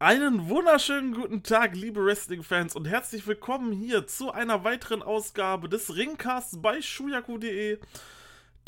[0.00, 5.96] Einen wunderschönen guten Tag, liebe Wrestling-Fans, und herzlich willkommen hier zu einer weiteren Ausgabe des
[5.96, 7.80] Ringcasts bei shuyaku.de.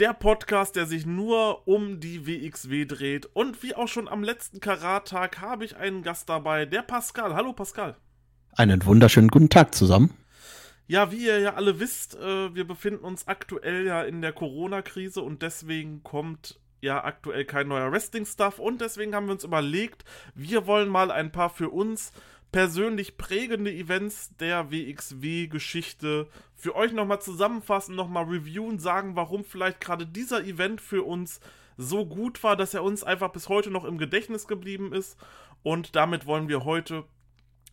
[0.01, 3.29] Der Podcast, der sich nur um die WXW dreht.
[3.33, 7.33] Und wie auch schon am letzten Karat-Tag habe ich einen Gast dabei, der Pascal.
[7.37, 7.97] Hallo Pascal.
[8.57, 10.13] Einen wunderschönen guten Tag zusammen.
[10.89, 15.23] Ja, wie ihr ja alle wisst, äh, wir befinden uns aktuell ja in der Corona-Krise
[15.23, 20.67] und deswegen kommt ja aktuell kein neuer Wrestling-Stuff und deswegen haben wir uns überlegt, wir
[20.67, 22.13] wollen mal ein paar für uns
[22.53, 26.27] persönlich prägende Events der WXW-Geschichte
[26.57, 31.41] für euch nochmal zusammenfassen, nochmal reviewen, sagen, warum vielleicht gerade dieser Event für uns
[31.77, 35.17] so gut war, dass er uns einfach bis heute noch im Gedächtnis geblieben ist.
[35.63, 37.05] Und damit wollen wir heute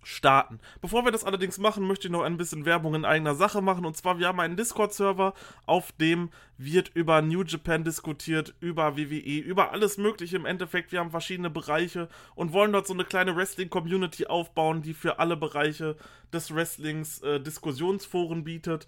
[0.07, 0.59] starten.
[0.79, 3.85] Bevor wir das allerdings machen, möchte ich noch ein bisschen Werbung in eigener Sache machen.
[3.85, 5.33] Und zwar, wir haben einen Discord-Server,
[5.65, 10.93] auf dem wird über New Japan diskutiert, über WWE, über alles Mögliche im Endeffekt.
[10.93, 15.35] Wir haben verschiedene Bereiche und wollen dort so eine kleine Wrestling-Community aufbauen, die für alle
[15.35, 15.97] Bereiche
[16.31, 18.87] des Wrestlings äh, Diskussionsforen bietet.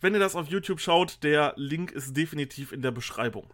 [0.00, 3.46] Wenn ihr das auf YouTube schaut, der Link ist definitiv in der Beschreibung.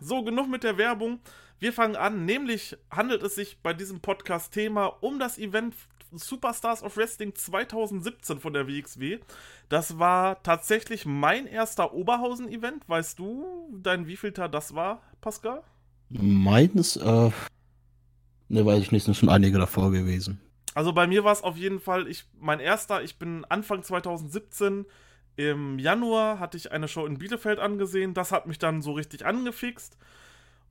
[0.00, 1.20] So, genug mit der Werbung.
[1.58, 5.74] Wir fangen an, nämlich handelt es sich bei diesem Podcast-Thema um das Event
[6.12, 9.20] Superstars of Wrestling 2017 von der WXW.
[9.70, 12.86] Das war tatsächlich mein erster Oberhausen-Event.
[12.88, 15.62] Weißt du, dein wievielter das war, Pascal?
[16.10, 17.30] Meines, äh,
[18.48, 20.40] ne, weiß ich nicht, sind schon einige davor gewesen.
[20.74, 24.84] Also bei mir war es auf jeden Fall, ich, mein erster, ich bin Anfang 2017
[25.36, 28.14] im Januar hatte ich eine Show in Bielefeld angesehen.
[28.14, 29.98] Das hat mich dann so richtig angefixt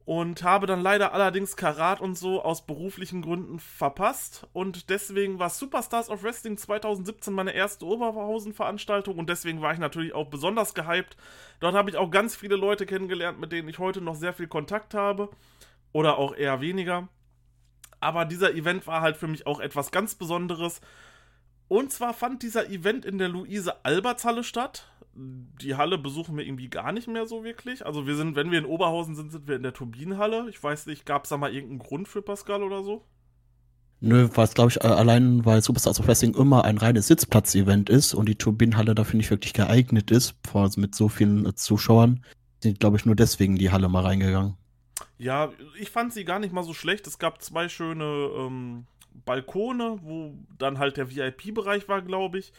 [0.06, 5.50] und habe dann leider allerdings Karat und so aus beruflichen Gründen verpasst und deswegen war
[5.50, 11.18] Superstars of Wrestling 2017 meine erste Oberhausen-Veranstaltung und deswegen war ich natürlich auch besonders gehypt.
[11.60, 14.48] Dort habe ich auch ganz viele Leute kennengelernt, mit denen ich heute noch sehr viel
[14.48, 15.30] Kontakt habe
[15.92, 17.08] oder auch eher weniger.
[18.00, 20.82] Aber dieser Event war halt für mich auch etwas ganz Besonderes.
[21.68, 26.92] Und zwar fand dieser Event in der Luise-Alberts-Halle statt die Halle besuchen wir irgendwie gar
[26.92, 27.86] nicht mehr so wirklich.
[27.86, 30.50] Also wir sind, wenn wir in Oberhausen sind, sind wir in der Turbinenhalle.
[30.50, 33.06] Ich weiß nicht, gab es da mal irgendeinen Grund für Pascal oder so?
[34.02, 38.14] Nö, weil es glaube ich allein, weil Superstars of Wrestling immer ein reines Sitzplatz-Event ist
[38.14, 42.24] und die Turbinenhalle dafür nicht wirklich geeignet ist, also mit so vielen äh, Zuschauern,
[42.60, 44.58] sind glaube ich nur deswegen die Halle mal reingegangen.
[45.18, 47.08] Ja, ich fand sie gar nicht mal so schlecht.
[47.08, 48.04] Es gab zwei schöne
[48.38, 48.86] ähm,
[49.26, 52.52] Balkone, wo dann halt der VIP-Bereich war, glaube ich.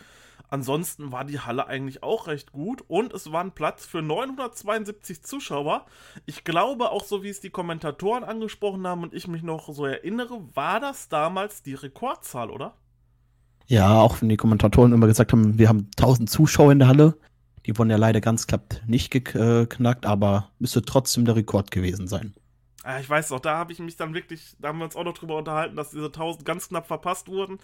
[0.49, 5.23] Ansonsten war die Halle eigentlich auch recht gut und es war ein Platz für 972
[5.23, 5.87] Zuschauer.
[6.25, 9.87] Ich glaube, auch so wie es die Kommentatoren angesprochen haben und ich mich noch so
[9.87, 12.75] erinnere, war das damals die Rekordzahl, oder?
[13.67, 17.19] Ja, auch wenn die Kommentatoren immer gesagt haben, wir haben 1000 Zuschauer in der Halle.
[17.67, 22.35] Die wurden ja leider ganz knapp nicht geknackt, aber müsste trotzdem der Rekord gewesen sein.
[22.85, 25.03] Ah, ich weiß doch, da habe ich mich dann wirklich, da haben wir uns auch
[25.03, 27.59] noch drüber unterhalten, dass diese 1000 ganz knapp verpasst wurden.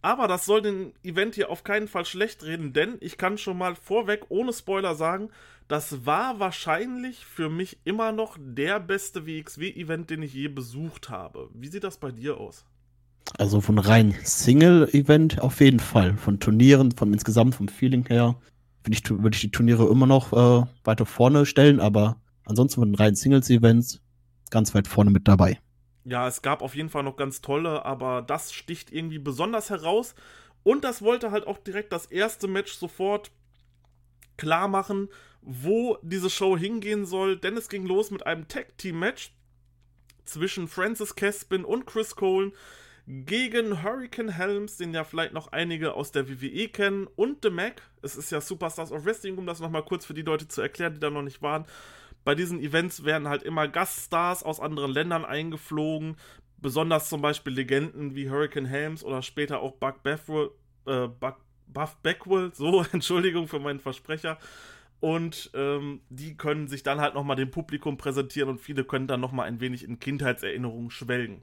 [0.00, 3.58] Aber das soll den Event hier auf keinen Fall schlecht reden, denn ich kann schon
[3.58, 5.30] mal vorweg ohne Spoiler sagen,
[5.66, 11.50] das war wahrscheinlich für mich immer noch der beste WXW-Event, den ich je besucht habe.
[11.52, 12.64] Wie sieht das bei dir aus?
[13.36, 16.16] Also von rein Single-Event auf jeden Fall.
[16.16, 18.36] Von Turnieren, von insgesamt vom Feeling her,
[18.88, 22.16] ich, würde ich die Turniere immer noch äh, weiter vorne stellen, aber
[22.46, 24.00] ansonsten von rein Singles-Events
[24.50, 25.58] ganz weit vorne mit dabei
[26.08, 30.14] ja, es gab auf jeden Fall noch ganz tolle, aber das sticht irgendwie besonders heraus.
[30.62, 33.30] Und das wollte halt auch direkt das erste Match sofort
[34.36, 35.08] klar machen,
[35.42, 37.36] wo diese Show hingehen soll.
[37.36, 39.32] Denn es ging los mit einem Tag-Team-Match
[40.24, 42.52] zwischen Francis Caspin und Chris Cole
[43.06, 47.82] gegen Hurricane Helms, den ja vielleicht noch einige aus der WWE kennen, und The Mac.
[48.02, 50.94] Es ist ja Superstars of Wrestling, um das nochmal kurz für die Leute zu erklären,
[50.94, 51.64] die da noch nicht waren
[52.28, 56.18] bei diesen Events werden halt immer Gaststars aus anderen Ländern eingeflogen.
[56.58, 60.50] Besonders zum Beispiel Legenden wie Hurricane Helms oder später auch Buck Bethwell,
[60.86, 61.36] äh, Buck,
[61.68, 64.36] Buff Backwell, so, Entschuldigung für meinen Versprecher.
[65.00, 69.20] Und ähm, die können sich dann halt nochmal dem Publikum präsentieren und viele können dann
[69.20, 71.40] nochmal ein wenig in Kindheitserinnerungen schwelgen.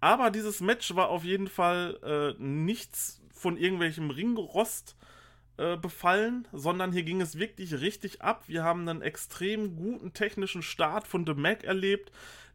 [0.00, 4.96] Aber dieses Match war auf jeden Fall äh, nichts von irgendwelchem Ringrost
[5.56, 8.44] äh, befallen, sondern hier ging es wirklich richtig ab.
[8.46, 12.10] Wir haben einen extrem guten technischen Start von The Mac erlebt.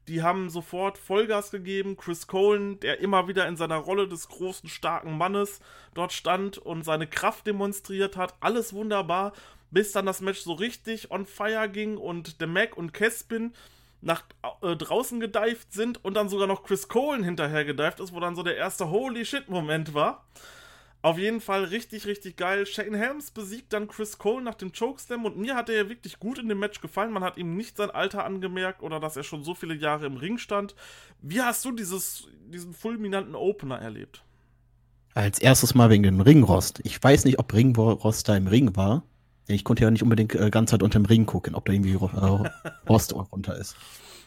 [0.10, 1.96] Die haben sofort Vollgas gegeben.
[1.96, 5.60] Chris Colen, der immer wieder in seiner Rolle des großen, starken Mannes
[5.94, 8.34] dort stand und seine Kraft demonstriert hat.
[8.40, 9.34] Alles wunderbar,
[9.72, 13.54] bis dann das Match so richtig on fire ging und The Mac und Kespin
[14.02, 14.24] nach
[14.62, 18.36] äh, draußen gedived sind und dann sogar noch Chris Colen hinterher gedived ist, wo dann
[18.36, 20.26] so der erste Holy Shit Moment war.
[21.02, 22.66] Auf jeden Fall richtig, richtig geil.
[22.66, 26.20] Shane Helms besiegt dann Chris Cole nach dem Chokeslam und mir hat er ja wirklich
[26.20, 27.14] gut in dem Match gefallen.
[27.14, 30.18] Man hat ihm nicht sein Alter angemerkt oder dass er schon so viele Jahre im
[30.18, 30.76] Ring stand.
[31.22, 34.26] Wie hast du dieses, diesen fulminanten Opener erlebt?
[35.14, 36.82] Als erstes mal wegen dem Ringrost.
[36.84, 39.04] Ich weiß nicht, ob Ringrost da im Ring war.
[39.48, 41.94] Ich konnte ja nicht unbedingt äh, ganz Zeit unter dem Ring gucken, ob da irgendwie
[41.94, 42.50] äh,
[42.90, 43.78] Rost runter ist.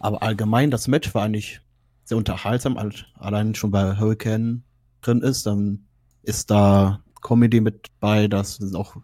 [0.00, 1.60] Aber allgemein, das Match war eigentlich
[2.04, 2.78] sehr unterhaltsam.
[3.18, 4.64] Allein schon bei Hurricane
[5.02, 5.86] drin ist, dann
[6.22, 8.96] ist da Comedy mit bei, dass auch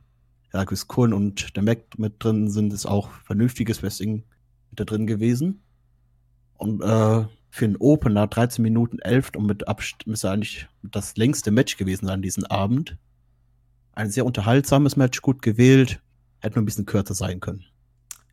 [0.53, 4.25] ja, Chris Cohen und der Mac mit drin sind, ist auch vernünftiges Wrestling
[4.71, 5.63] mit da drin gewesen.
[6.55, 11.51] Und äh, für einen Opener 13 Minuten 11 und mit Abstand müsste eigentlich das längste
[11.51, 12.97] Match gewesen sein diesen Abend.
[13.93, 16.01] Ein sehr unterhaltsames Match, gut gewählt,
[16.41, 17.65] hätte nur ein bisschen kürzer sein können.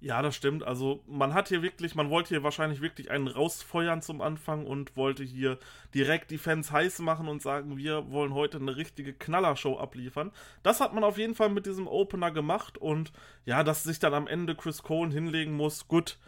[0.06, 0.63] Ja, das stimmt.
[0.63, 4.96] Also man hat hier wirklich, man wollte hier wahrscheinlich wirklich einen rausfeuern zum Anfang und
[4.96, 5.57] wollte hier
[5.96, 10.31] direkt die Fans heiß machen und sagen, wir wollen heute eine richtige Knallershow abliefern.
[10.62, 13.13] Das hat man auf jeden Fall mit diesem Opener gemacht und
[13.46, 16.19] ja, dass sich dann am Ende Chris Cole hinlegen muss, gut,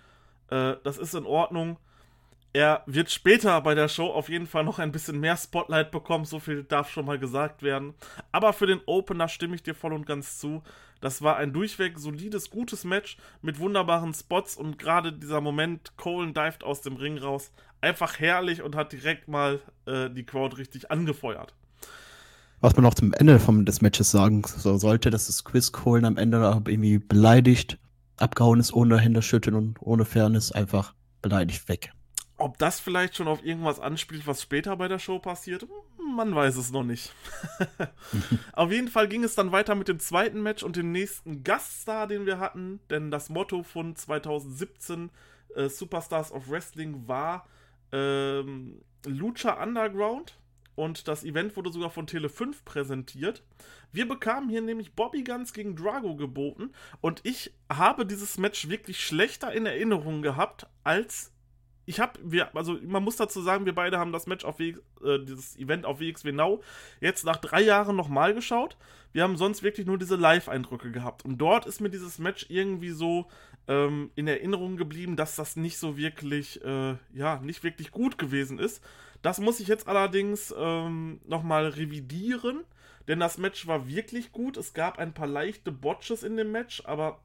[0.50, 1.78] äh, das ist in Ordnung.
[2.54, 6.26] Er wird später bei der Show auf jeden Fall noch ein bisschen mehr Spotlight bekommen,
[6.26, 7.94] so viel darf schon mal gesagt werden.
[8.32, 10.64] Aber für den Opener stimme ich dir voll und ganz zu.
[11.02, 16.34] Das war ein durchweg solides, gutes Match mit wunderbaren Spots und gerade dieser Moment, Colen
[16.34, 17.52] dived aus dem Ring raus,
[17.82, 21.54] einfach herrlich und hat direkt mal äh, die Crowd richtig angefeuert.
[22.60, 26.06] Was man noch zum Ende vom, des Matches sagen so sollte, dass es Chris Colen
[26.06, 27.78] am Ende irgendwie beleidigt,
[28.18, 31.92] abgehauen ist, ohne Hände schütteln und ohne Fairness einfach beleidigt weg.
[32.38, 35.68] Ob das vielleicht schon auf irgendwas anspielt, was später bei der Show passiert,
[36.16, 37.14] man weiß es noch nicht.
[38.54, 42.08] auf jeden Fall ging es dann weiter mit dem zweiten Match und dem nächsten Gaststar,
[42.08, 45.10] den wir hatten, denn das Motto von 2017
[45.56, 47.48] äh, Superstars of Wrestling war
[47.92, 50.38] ähm, Lucha Underground
[50.76, 53.44] und das Event wurde sogar von Tele 5 präsentiert.
[53.92, 56.72] Wir bekamen hier nämlich Bobby Guns gegen Drago geboten
[57.02, 61.32] und ich habe dieses Match wirklich schlechter in Erinnerung gehabt als
[61.88, 64.80] ich habe, wir, also man muss dazu sagen, wir beide haben das Match auf WX,
[65.04, 66.62] äh, dieses Event auf WXW Now
[67.00, 68.76] jetzt nach drei Jahren nochmal geschaut.
[69.14, 71.24] Wir haben sonst wirklich nur diese Live-Eindrücke gehabt.
[71.24, 73.28] Und dort ist mir dieses Match irgendwie so
[73.70, 78.60] ähm, in Erinnerung geblieben, dass das nicht so wirklich, äh, ja, nicht wirklich gut gewesen
[78.60, 78.84] ist.
[79.22, 82.66] Das muss ich jetzt allerdings ähm, nochmal revidieren,
[83.08, 84.58] denn das Match war wirklich gut.
[84.58, 87.22] Es gab ein paar leichte Botches in dem Match, aber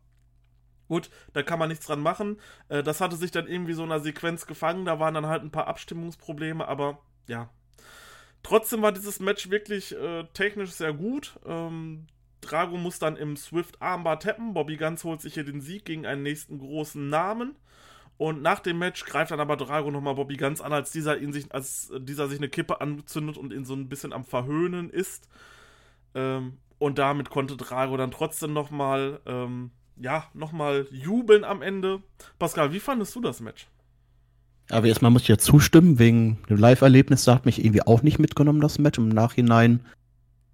[0.93, 2.39] Gut, da kann man nichts dran machen.
[2.69, 4.85] Äh, das hatte sich dann irgendwie so in einer Sequenz gefangen.
[4.85, 7.49] Da waren dann halt ein paar Abstimmungsprobleme, aber ja.
[8.43, 11.41] Trotzdem war dieses Match wirklich äh, technisch sehr gut.
[11.47, 12.09] Ähm,
[12.43, 14.53] Drago muss dann im Swift Armbar tappen.
[14.53, 17.57] Bobby Guns holt sich hier den Sieg gegen einen nächsten großen Namen.
[18.19, 21.33] Und nach dem Match greift dann aber Drago nochmal Bobby Guns an, als dieser, ihn
[21.33, 25.27] sich, als dieser sich eine Kippe anzündet und ihn so ein bisschen am Verhöhnen ist.
[26.15, 29.71] Ähm, und damit konnte Drago dann trotzdem nochmal ähm,
[30.03, 32.03] ja, nochmal jubeln am Ende.
[32.39, 33.69] Pascal, wie fandest du das Match?
[34.71, 38.19] Aber erstmal muss ich ja zustimmen, wegen dem Live-Erlebnis, da hat mich irgendwie auch nicht
[38.19, 38.99] mitgenommen, das Match.
[38.99, 39.81] Im Nachhinein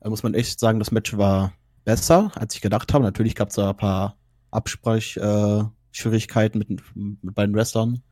[0.04, 1.54] muss man echt sagen, das Match war
[1.84, 3.04] besser, als ich gedacht habe.
[3.04, 4.16] Natürlich gab es da ein paar
[4.50, 6.82] Absprechschwierigkeiten äh, mit,
[7.22, 8.02] mit beiden Wrestlern.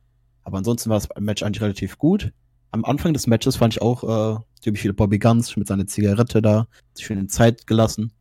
[0.43, 2.31] Aber ansonsten war das Match eigentlich relativ gut.
[2.71, 6.41] Am Anfang des Matches fand ich auch äh, ziemlich viele Bobby Guns mit seiner Zigarette
[6.41, 8.13] da, sich schön in Zeit gelassen.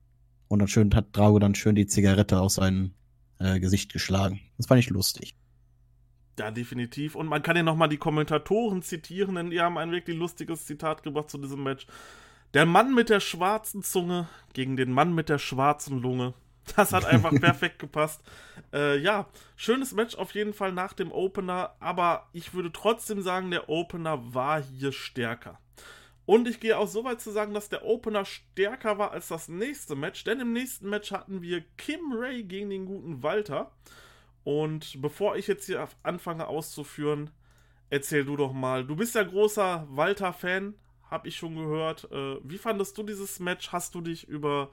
[0.48, 2.92] Und dann schön hat Drago dann schön die Zigarette aus seinem
[3.38, 4.40] äh, Gesicht geschlagen.
[4.56, 5.36] Das fand ich lustig.
[6.38, 7.14] Ja, definitiv.
[7.14, 11.02] Und man kann ja nochmal die Kommentatoren zitieren, denn die haben ein wirklich lustiges Zitat
[11.02, 11.86] gebracht zu diesem Match.
[12.54, 16.34] Der Mann mit der schwarzen Zunge gegen den Mann mit der schwarzen Lunge.
[16.74, 18.22] Das hat einfach perfekt gepasst.
[18.72, 23.50] Äh, ja, schönes Match auf jeden Fall nach dem Opener, aber ich würde trotzdem sagen,
[23.50, 25.58] der Opener war hier stärker.
[26.26, 29.48] Und ich gehe auch so weit zu sagen, dass der Opener stärker war als das
[29.48, 33.70] nächste Match, denn im nächsten Match hatten wir Kim Ray gegen den guten Walter.
[34.42, 37.30] Und bevor ich jetzt hier anfange auszuführen,
[37.90, 38.84] erzähl du doch mal.
[38.84, 40.74] Du bist ja großer Walter-Fan,
[41.10, 42.10] hab ich schon gehört.
[42.10, 43.70] Äh, wie fandest du dieses Match?
[43.70, 44.70] Hast du dich über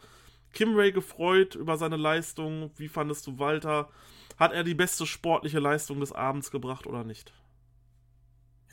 [0.53, 2.71] Kim Ray gefreut, über seine Leistung?
[2.77, 3.89] Wie fandest du Walter?
[4.37, 7.31] Hat er die beste sportliche Leistung des Abends gebracht oder nicht?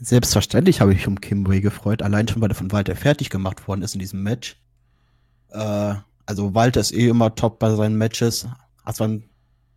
[0.01, 3.69] Selbstverständlich habe ich mich um Kimway gefreut, allein schon, weil er von Walter fertig gemacht
[3.69, 4.57] worden ist in diesem Match.
[5.51, 8.49] Äh, also Walter ist eh immer top bei seinen Matches.
[8.85, 9.25] Hat so ein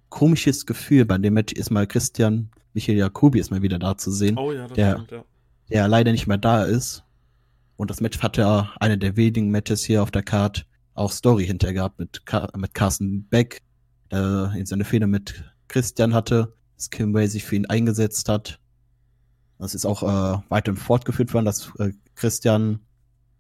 [0.10, 4.12] komisches Gefühl bei dem Match ist mal Christian Michael Jacobi ist mal wieder da zu
[4.12, 4.38] sehen.
[4.38, 5.24] Oh ja, das der, stimmt, ja.
[5.70, 7.04] Der leider nicht mehr da ist.
[7.76, 11.46] Und das Match hatte ja eine der wenigen Matches hier auf der Card auch Story
[11.46, 12.22] hinterher gehabt mit,
[12.56, 13.62] mit Carsten Beck,
[14.12, 18.60] der in seine Fehler mit Christian hatte, dass Kimway sich für ihn eingesetzt hat
[19.64, 22.80] das ist auch äh, weiterhin fortgeführt worden, dass äh, Christian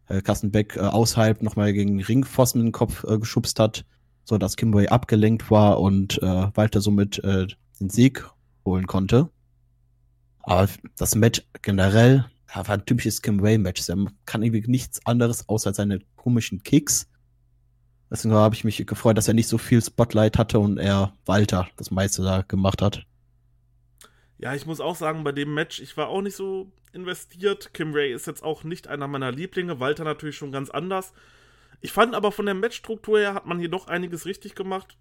[0.08, 3.86] äh, Carsten Beck äh, außerhalb nochmal gegen Ringpfosten in den Kopf äh, geschubst hat,
[4.24, 7.48] so dass Kimberly abgelenkt war und äh, Walter somit äh,
[7.80, 8.28] den Sieg
[8.66, 9.30] holen konnte.
[10.44, 13.88] Aber das Match generell ja, war ein typisches Kimway-Match.
[13.90, 17.08] Er kann irgendwie nichts anderes außer seine komischen Kicks.
[18.12, 21.68] Deswegen habe ich mich gefreut, dass er nicht so viel Spotlight hatte und er Walter
[21.78, 23.06] das meiste da gemacht hat.
[24.38, 27.74] Ja, ich muss auch sagen, bei dem Match, ich war auch nicht so investiert.
[27.74, 31.14] Kim Ray ist jetzt auch nicht einer meiner Lieblinge, Walter natürlich schon ganz anders.
[31.82, 34.98] Ich fand aber von der Matchstruktur her hat man hier doch einiges richtig gemacht.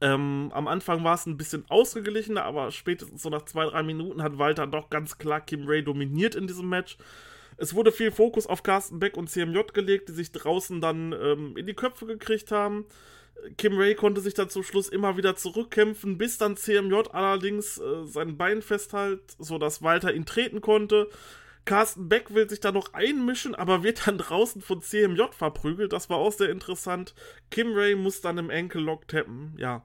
[0.00, 4.22] Ähm, am Anfang war es ein bisschen ausgeglichener, aber spätestens so nach zwei, drei Minuten
[4.22, 6.96] hat Walter doch ganz klar Kim Ray dominiert in diesem Match.
[7.56, 11.56] Es wurde viel Fokus auf Carsten Beck und CMJ gelegt, die sich draußen dann ähm,
[11.56, 12.86] in die Köpfe gekriegt haben.
[13.56, 18.04] Kim Ray konnte sich dann zum Schluss immer wieder zurückkämpfen, bis dann CMJ allerdings äh,
[18.04, 21.08] sein Bein festhält, sodass Walter ihn treten konnte.
[21.64, 25.92] Carsten Beck will sich da noch einmischen, aber wird dann draußen von CMJ verprügelt.
[25.92, 27.14] Das war auch sehr interessant.
[27.50, 29.54] Kim Ray muss dann im Enkellock tappen.
[29.58, 29.84] Ja.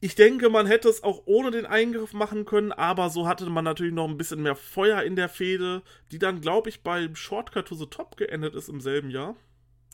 [0.00, 3.64] Ich denke, man hätte es auch ohne den Eingriff machen können, aber so hatte man
[3.64, 7.66] natürlich noch ein bisschen mehr Feuer in der Fehde, die dann, glaube ich, beim Shortcut
[7.68, 9.36] to the Top geendet ist im selben Jahr.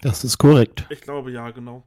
[0.02, 0.86] Das ist korrekt.
[0.90, 1.84] Ich glaube, ja, genau.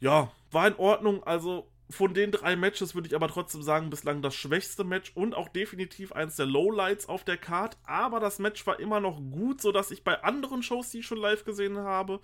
[0.00, 1.22] Ja, war in Ordnung.
[1.24, 5.34] Also von den drei Matches würde ich aber trotzdem sagen, bislang das schwächste Match und
[5.34, 7.76] auch definitiv eins der Lowlights auf der Card.
[7.84, 11.18] Aber das Match war immer noch gut, sodass ich bei anderen Shows, die ich schon
[11.18, 12.20] live gesehen habe,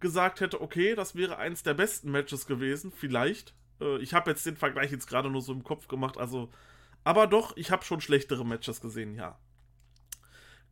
[0.00, 2.92] gesagt hätte, okay, das wäre eins der besten Matches gewesen.
[2.92, 3.54] Vielleicht.
[3.80, 6.50] Äh, ich habe jetzt den Vergleich jetzt gerade nur so im Kopf gemacht, also.
[7.04, 9.38] Aber doch, ich habe schon schlechtere Matches gesehen, ja.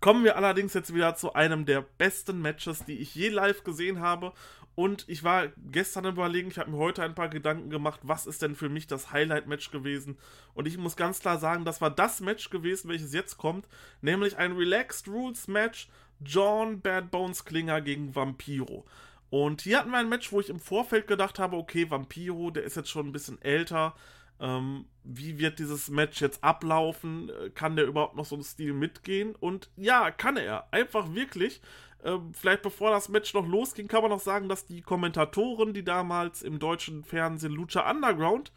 [0.05, 4.01] Kommen wir allerdings jetzt wieder zu einem der besten Matches, die ich je live gesehen
[4.01, 4.35] habe.
[4.75, 8.43] Und ich war gestern überlegen, ich habe mir heute ein paar Gedanken gemacht, was ist
[8.43, 10.19] denn für mich das Highlight-Match gewesen.
[10.53, 13.67] Und ich muss ganz klar sagen, das war das Match gewesen, welches jetzt kommt,
[14.03, 15.89] nämlich ein Relaxed Rules Match
[16.21, 18.85] John Bad Bones Klinger gegen Vampiro.
[19.31, 22.65] Und hier hatten wir ein Match, wo ich im Vorfeld gedacht habe, okay, Vampiro, der
[22.65, 23.95] ist jetzt schon ein bisschen älter.
[24.41, 27.31] Ähm, wie wird dieses Match jetzt ablaufen?
[27.55, 29.35] Kann der überhaupt noch so einen Stil mitgehen?
[29.35, 30.73] Und ja, kann er.
[30.73, 31.61] Einfach wirklich.
[32.05, 35.85] Ähm, vielleicht bevor das Match noch losging, kann man noch sagen, dass die Kommentatoren, die
[35.85, 38.53] damals im deutschen Fernsehen Lucha Underground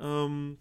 [0.00, 0.58] ähm,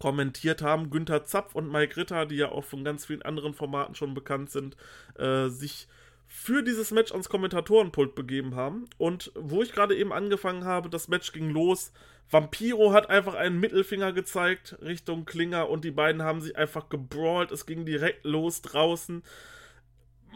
[0.00, 3.94] kommentiert haben, Günther Zapf und Mike Ritter, die ja auch von ganz vielen anderen Formaten
[3.94, 4.76] schon bekannt sind,
[5.16, 5.88] äh, sich
[6.28, 8.84] für dieses Match ans Kommentatorenpult begeben haben.
[8.98, 11.90] Und wo ich gerade eben angefangen habe, das Match ging los.
[12.30, 17.50] Vampiro hat einfach einen Mittelfinger gezeigt Richtung Klinger und die beiden haben sich einfach gebrawlt.
[17.50, 19.22] Es ging direkt los draußen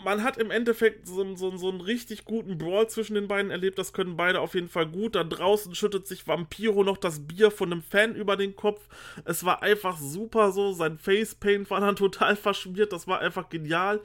[0.04, 3.78] man hat im Endeffekt so, so, so einen richtig guten Brawl zwischen den beiden erlebt.
[3.78, 5.14] Das können beide auf jeden Fall gut.
[5.14, 8.80] Da draußen schüttet sich Vampiro noch das Bier von einem Fan über den Kopf.
[9.24, 10.72] Es war einfach super so.
[10.72, 12.92] Sein Facepaint war dann total verschmiert.
[12.92, 14.00] Das war einfach genial.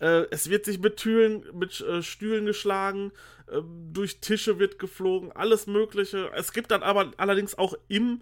[0.00, 3.12] Äh, es wird sich mit Türen, mit äh, Stühlen geschlagen,
[3.48, 3.60] äh,
[3.92, 6.30] durch Tische wird geflogen, alles Mögliche.
[6.34, 8.20] Es gibt dann aber allerdings auch im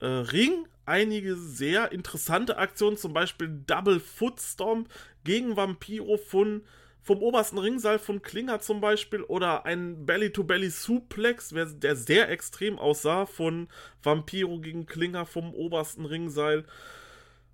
[0.00, 4.88] äh, Ring einige sehr interessante Aktionen, zum Beispiel Double Footstomp
[5.24, 6.62] gegen Vampiro von,
[7.00, 13.68] vom obersten Ringseil von Klinger zum Beispiel oder ein Belly-to-Belly-Suplex, der sehr extrem aussah von
[14.02, 16.64] Vampiro gegen Klinger vom obersten Ringseil.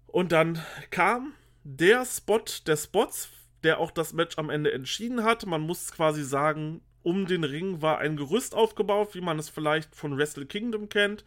[0.06, 1.34] Und dann kam
[1.64, 3.28] der Spot der Spots,
[3.64, 5.46] der auch das Match am Ende entschieden hat.
[5.46, 9.94] Man muss quasi sagen, um den Ring war ein Gerüst aufgebaut, wie man es vielleicht
[9.94, 11.24] von Wrestle Kingdom kennt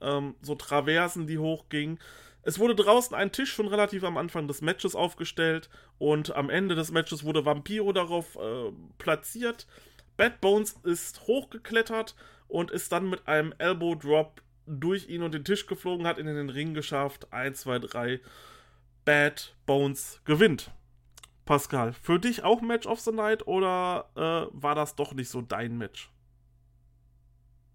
[0.00, 1.98] ähm, so Traversen, die hochgingen.
[2.42, 5.68] Es wurde draußen ein Tisch schon relativ am Anfang des Matches aufgestellt
[5.98, 9.66] und am Ende des Matches wurde Vampiro darauf äh, platziert.
[10.16, 12.14] Bad Bones ist hochgeklettert
[12.46, 16.28] und ist dann mit einem Elbow Drop durch ihn und den Tisch geflogen, hat ihn
[16.28, 17.32] in den Ring geschafft.
[17.32, 18.20] 1, 2, 3.
[19.04, 20.70] Bad Bones gewinnt.
[21.46, 25.40] Pascal, für dich auch Match of the Night oder äh, war das doch nicht so
[25.40, 26.10] dein Match?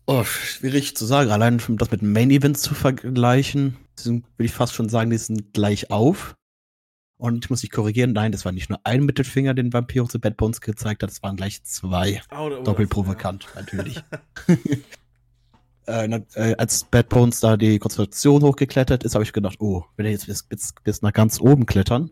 [0.05, 1.31] Oh, schwierig zu sagen.
[1.31, 5.89] Allein das mit Main Events zu vergleichen, würde ich fast schon sagen, die sind gleich
[5.89, 6.35] auf.
[7.17, 10.19] Und ich muss mich korrigieren, nein, das war nicht nur ein Mittelfinger, den Vampiro zu
[10.19, 12.21] Bad Bones gezeigt hat, das waren gleich zwei.
[12.31, 13.61] Oh, oh, Doppelt provokant, ja.
[13.61, 14.03] natürlich.
[15.85, 20.07] äh, äh, als Bad Bones da die Konstellation hochgeklettert ist, habe ich gedacht, oh, wenn
[20.07, 22.11] er jetzt bis, bis, bis, nach ganz oben klettern.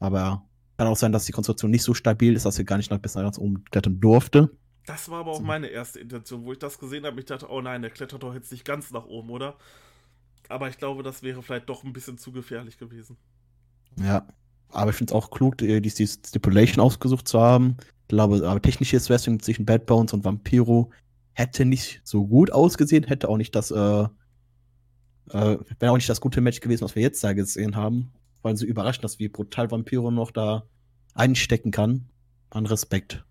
[0.00, 0.44] Aber
[0.76, 2.98] kann auch sein, dass die Konstruktion nicht so stabil ist, dass er gar nicht nach
[2.98, 4.50] bis nach ganz oben klettern durfte.
[4.86, 7.18] Das war aber auch meine erste Intention, wo ich das gesehen habe.
[7.18, 9.56] Ich dachte, oh nein, der klettert doch jetzt nicht ganz nach oben, oder?
[10.48, 13.16] Aber ich glaube, das wäre vielleicht doch ein bisschen zu gefährlich gewesen.
[13.98, 14.26] Ja,
[14.68, 17.76] aber ich finde es auch klug, die, die Stipulation ausgesucht zu haben.
[18.02, 20.90] Ich glaube, aber technisches Wrestling zwischen Bad Bones und Vampiro
[21.32, 24.08] hätte nicht so gut ausgesehen, hätte auch nicht das, äh, äh,
[25.30, 28.12] wäre auch nicht das gute Match gewesen, was wir jetzt da gesehen haben.
[28.44, 30.64] Weil so überraschend, dass wie brutal Vampiro noch da
[31.14, 32.10] einstecken kann.
[32.50, 33.24] an Respekt.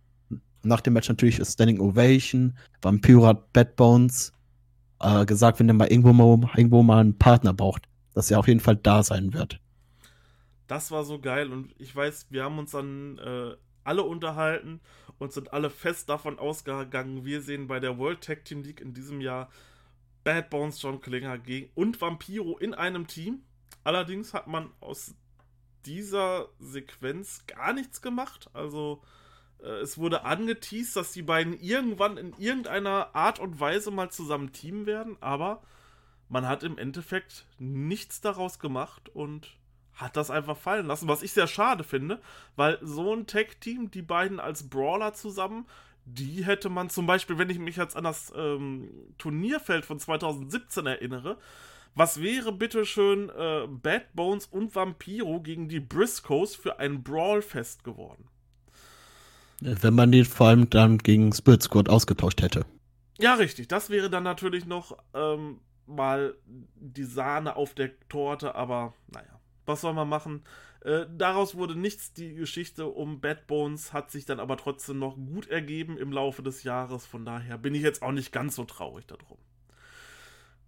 [0.63, 4.33] Nach dem Match natürlich Standing Ovation, Vampiro hat Bad Bones
[4.99, 8.47] äh, gesagt, wenn er mal irgendwo, mal irgendwo mal einen Partner braucht, dass er auf
[8.47, 9.59] jeden Fall da sein wird.
[10.67, 14.79] Das war so geil und ich weiß, wir haben uns dann äh, alle unterhalten
[15.19, 18.93] und sind alle fest davon ausgegangen, wir sehen bei der World Tag Team League in
[18.93, 19.49] diesem Jahr
[20.23, 23.41] Bad Bones John Klinger gegen und Vampiro in einem Team.
[23.83, 25.15] Allerdings hat man aus
[25.85, 28.49] dieser Sequenz gar nichts gemacht.
[28.53, 29.01] Also
[29.61, 34.53] äh, es wurde angeteased, dass die beiden irgendwann in irgendeiner Art und Weise mal zusammen
[34.53, 35.61] Team werden, aber
[36.29, 39.57] man hat im Endeffekt nichts daraus gemacht und
[39.93, 42.19] hat das einfach fallen lassen, was ich sehr schade finde,
[42.55, 45.67] weil so ein Tag-Team, die beiden als Brawler zusammen,
[46.05, 50.85] die hätte man zum Beispiel, wenn ich mich jetzt an das ähm, Turnierfeld von 2017
[50.85, 51.37] erinnere,
[51.95, 58.27] was wäre bitteschön äh, Bad Bones und Vampiro gegen die Briscoes für ein Brawl-Fest geworden?
[59.59, 62.65] Wenn man den vor allem dann gegen Spirit Squad ausgetauscht hätte.
[63.19, 63.67] Ja, richtig.
[63.67, 66.35] Das wäre dann natürlich noch ähm, mal
[66.75, 70.43] die Sahne auf der Torte, aber naja, was soll man machen?
[70.81, 72.13] Äh, daraus wurde nichts.
[72.13, 76.43] Die Geschichte um Bad Bones hat sich dann aber trotzdem noch gut ergeben im Laufe
[76.43, 77.05] des Jahres.
[77.05, 79.37] Von daher bin ich jetzt auch nicht ganz so traurig darum.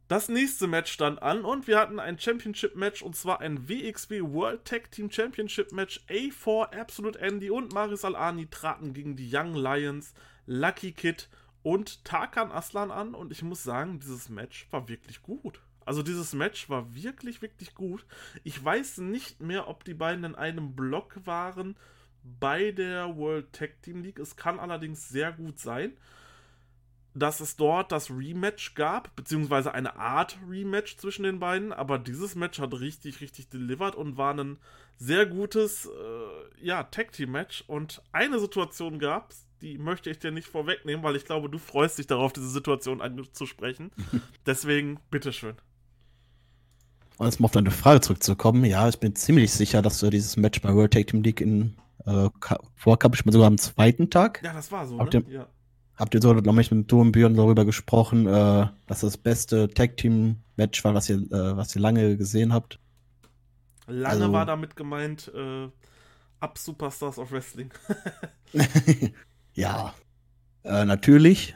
[0.07, 4.63] Das nächste Match stand an und wir hatten ein Championship-Match und zwar ein WXW World
[4.63, 6.05] Tag Team Championship-Match.
[6.07, 10.13] A4, Absolute Andy und Maris Al-Ani traten gegen die Young Lions,
[10.45, 11.27] Lucky Kid
[11.63, 15.59] und Tarkan Aslan an und ich muss sagen, dieses Match war wirklich gut.
[15.85, 18.05] Also dieses Match war wirklich, wirklich gut.
[18.43, 21.75] Ich weiß nicht mehr, ob die beiden in einem Block waren
[22.21, 24.19] bei der World Tag Team League.
[24.19, 25.93] Es kann allerdings sehr gut sein,
[27.15, 31.71] dass es dort das Rematch gab, beziehungsweise eine Art Rematch zwischen den beiden.
[31.71, 34.57] Aber dieses Match hat richtig, richtig delivered und war ein
[34.97, 37.63] sehr gutes äh, ja, Tag Team Match.
[37.67, 41.57] Und eine Situation gab es, die möchte ich dir nicht vorwegnehmen, weil ich glaube, du
[41.57, 43.91] freust dich darauf, diese Situation anzusprechen.
[44.45, 45.55] Deswegen, bitteschön.
[47.17, 50.35] Und jetzt mal auf deine Frage zurückzukommen, ja, ich bin ziemlich sicher, dass du dieses
[50.35, 52.29] Match bei World Tag Team League in äh,
[52.75, 54.41] vorkam, ich mal sogar am zweiten Tag.
[54.43, 55.09] Ja, das war so, ne?
[55.13, 55.47] Ihr, ja.
[55.97, 59.69] Habt ihr so, glaube ich, mit du und Björn darüber gesprochen, äh, dass das beste
[59.69, 62.79] Tag Team Match war, was ihr, äh, was ihr lange gesehen habt?
[63.87, 65.69] Lange also, war damit gemeint, äh,
[66.39, 67.71] ab Superstars of Wrestling.
[69.53, 69.93] ja,
[70.63, 71.55] äh, natürlich.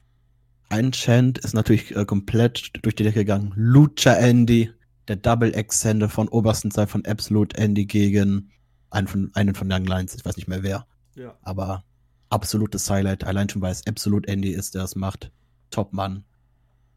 [0.70, 3.54] Ein Chant ist natürlich äh, komplett durch die Decke gegangen.
[3.56, 4.72] Lucha Andy
[5.10, 8.52] der Double Extender von obersten Seite von Absolute Andy gegen
[8.92, 10.86] einen von, einen von Young Lions, ich weiß nicht mehr wer.
[11.16, 11.36] Ja.
[11.42, 11.84] Aber
[12.30, 15.32] absolutes Highlight, allein schon weil es Absolute Andy ist, der es macht.
[15.72, 16.24] Top-Mann.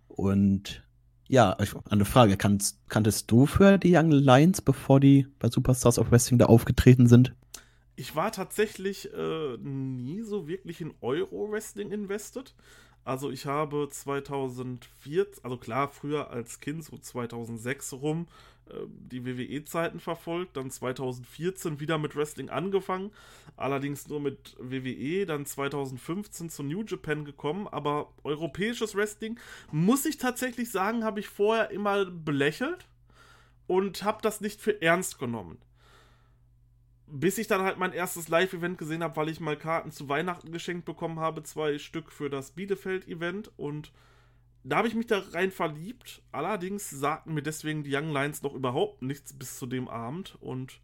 [0.09, 0.83] Und
[1.29, 1.57] ja,
[1.89, 6.39] eine Frage, kannst, kanntest du für die Young Lions, bevor die bei Superstars of Wrestling
[6.39, 7.35] da aufgetreten sind?
[7.97, 12.55] Ich war tatsächlich äh, nie so wirklich in Euro-Wrestling invested.
[13.05, 18.29] Also ich habe 2004, also klar, früher als Kind, so 2006 rum,
[18.69, 23.11] äh, die WWE-Zeiten verfolgt, dann 2014 wieder mit Wrestling angefangen,
[23.57, 29.39] allerdings nur mit WWE, dann 2015 zu New Japan gekommen, aber europäisches Wrestling,
[29.73, 32.87] muss ich tatsächlich sagen, habe ich vorher immer belächelt
[33.67, 35.59] und habe das nicht für ernst genommen
[37.13, 40.51] bis ich dann halt mein erstes Live-Event gesehen habe, weil ich mal Karten zu Weihnachten
[40.51, 43.93] geschenkt bekommen habe, zwei Stück für das Bielefeld-Event und
[44.65, 46.23] da habe ich mich da rein verliebt.
[46.31, 50.81] Allerdings sagten mir deswegen die Young Lions noch überhaupt nichts bis zu dem Abend und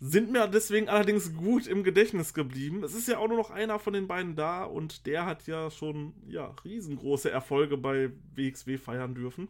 [0.00, 2.82] sind mir deswegen allerdings gut im Gedächtnis geblieben.
[2.82, 5.70] Es ist ja auch nur noch einer von den beiden da und der hat ja
[5.70, 9.48] schon ja, riesengroße Erfolge bei WXW feiern dürfen.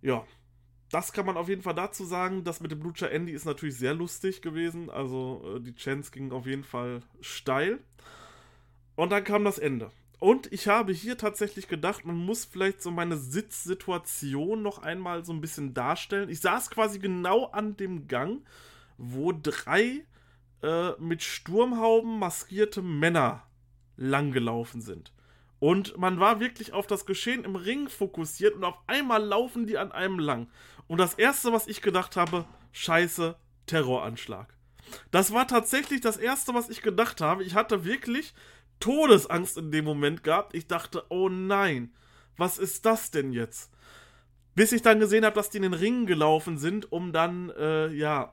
[0.00, 0.26] Ja,
[0.90, 2.44] das kann man auf jeden Fall dazu sagen.
[2.44, 4.90] Das mit dem Lucha Andy ist natürlich sehr lustig gewesen.
[4.90, 7.80] Also äh, die Chance ging auf jeden Fall steil.
[8.94, 9.90] Und dann kam das Ende.
[10.18, 15.32] Und ich habe hier tatsächlich gedacht, man muss vielleicht so meine Sitzsituation noch einmal so
[15.32, 16.30] ein bisschen darstellen.
[16.30, 18.40] Ich saß quasi genau an dem Gang,
[18.96, 20.04] wo drei
[20.62, 23.42] äh, mit Sturmhauben maskierte Männer
[23.96, 25.12] langgelaufen sind.
[25.58, 29.78] Und man war wirklich auf das Geschehen im Ring fokussiert und auf einmal laufen die
[29.78, 30.48] an einem lang.
[30.86, 34.54] Und das erste, was ich gedacht habe, scheiße, Terroranschlag.
[35.10, 37.42] Das war tatsächlich das erste, was ich gedacht habe.
[37.42, 38.34] Ich hatte wirklich
[38.80, 40.54] Todesangst in dem Moment gehabt.
[40.54, 41.92] Ich dachte, oh nein,
[42.36, 43.72] was ist das denn jetzt?
[44.54, 47.88] Bis ich dann gesehen habe, dass die in den Ring gelaufen sind, um dann, äh,
[47.88, 48.32] ja,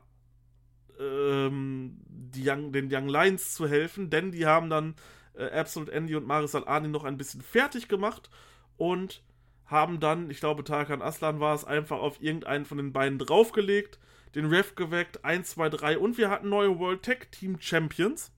[0.99, 1.97] ähm,
[2.35, 4.95] Young, den Young Lions zu helfen, denn die haben dann
[5.35, 8.29] äh, Absolute Andy und Maris Al-Ani noch ein bisschen fertig gemacht
[8.77, 9.23] und
[9.65, 13.99] haben dann, ich glaube, Tarkan Aslan war es, einfach auf irgendeinen von den beiden draufgelegt.
[14.35, 18.31] den Ref geweckt, 1, 2, 3 und wir hatten neue World Tag Team Champions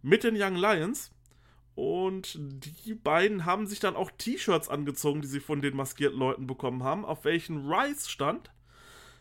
[0.00, 1.10] mit den Young Lions.
[1.74, 6.48] Und die beiden haben sich dann auch T-Shirts angezogen, die sie von den maskierten Leuten
[6.48, 8.50] bekommen haben, auf welchen Rice stand.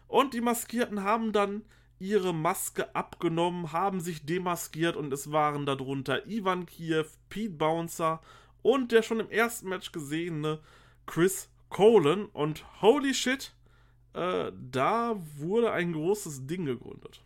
[0.08, 1.66] Und die Maskierten haben dann
[2.00, 8.22] ihre Maske abgenommen, haben sich demaskiert und es waren darunter Ivan Kiev, Pete Bouncer
[8.62, 10.60] und der schon im ersten Match gesehene
[11.06, 12.26] Chris Colin.
[12.26, 13.54] Und holy shit,
[14.14, 17.24] äh, da wurde ein großes Ding gegründet.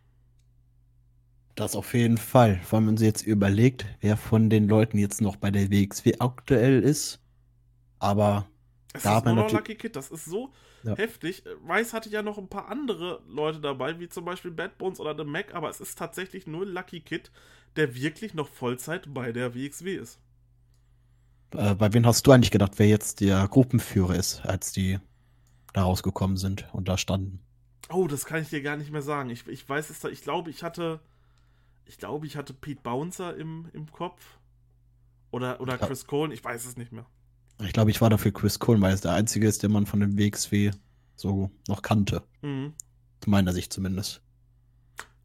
[1.56, 2.60] Das auf jeden Fall.
[2.64, 6.16] Vor allem, wenn sie jetzt überlegt, wer von den Leuten jetzt noch bei der WXW
[6.20, 7.20] aktuell ist.
[8.00, 8.48] Aber
[8.94, 9.96] es da ist nur noch Lucky Kid.
[9.96, 10.52] Das ist so
[10.84, 10.96] ja.
[10.96, 11.44] heftig.
[11.68, 15.16] Rice hatte ja noch ein paar andere Leute dabei, wie zum Beispiel Bad Bones oder
[15.16, 17.32] The Mac, aber es ist tatsächlich nur Lucky Kid,
[17.76, 20.20] der wirklich noch Vollzeit bei der WXW ist.
[21.56, 25.00] Äh, bei wem hast du eigentlich gedacht, wer jetzt der Gruppenführer ist, als die
[25.74, 27.42] da rausgekommen sind und da standen?
[27.90, 29.30] Oh, das kann ich dir gar nicht mehr sagen.
[29.30, 31.02] Ich, ich weiß es da, ich glaube, ich hatte
[31.92, 34.40] ich glaube, ich hatte Pete Bouncer im, im Kopf.
[35.32, 37.06] Oder, oder Chris Cole, ich weiß es nicht mehr.
[37.64, 40.00] Ich glaube, ich war dafür Chris Cole, weil es der einzige ist, den man von
[40.00, 40.72] dem WXW
[41.16, 42.24] so noch kannte.
[42.42, 42.74] Mhm.
[43.26, 44.22] Meiner Sicht zumindest.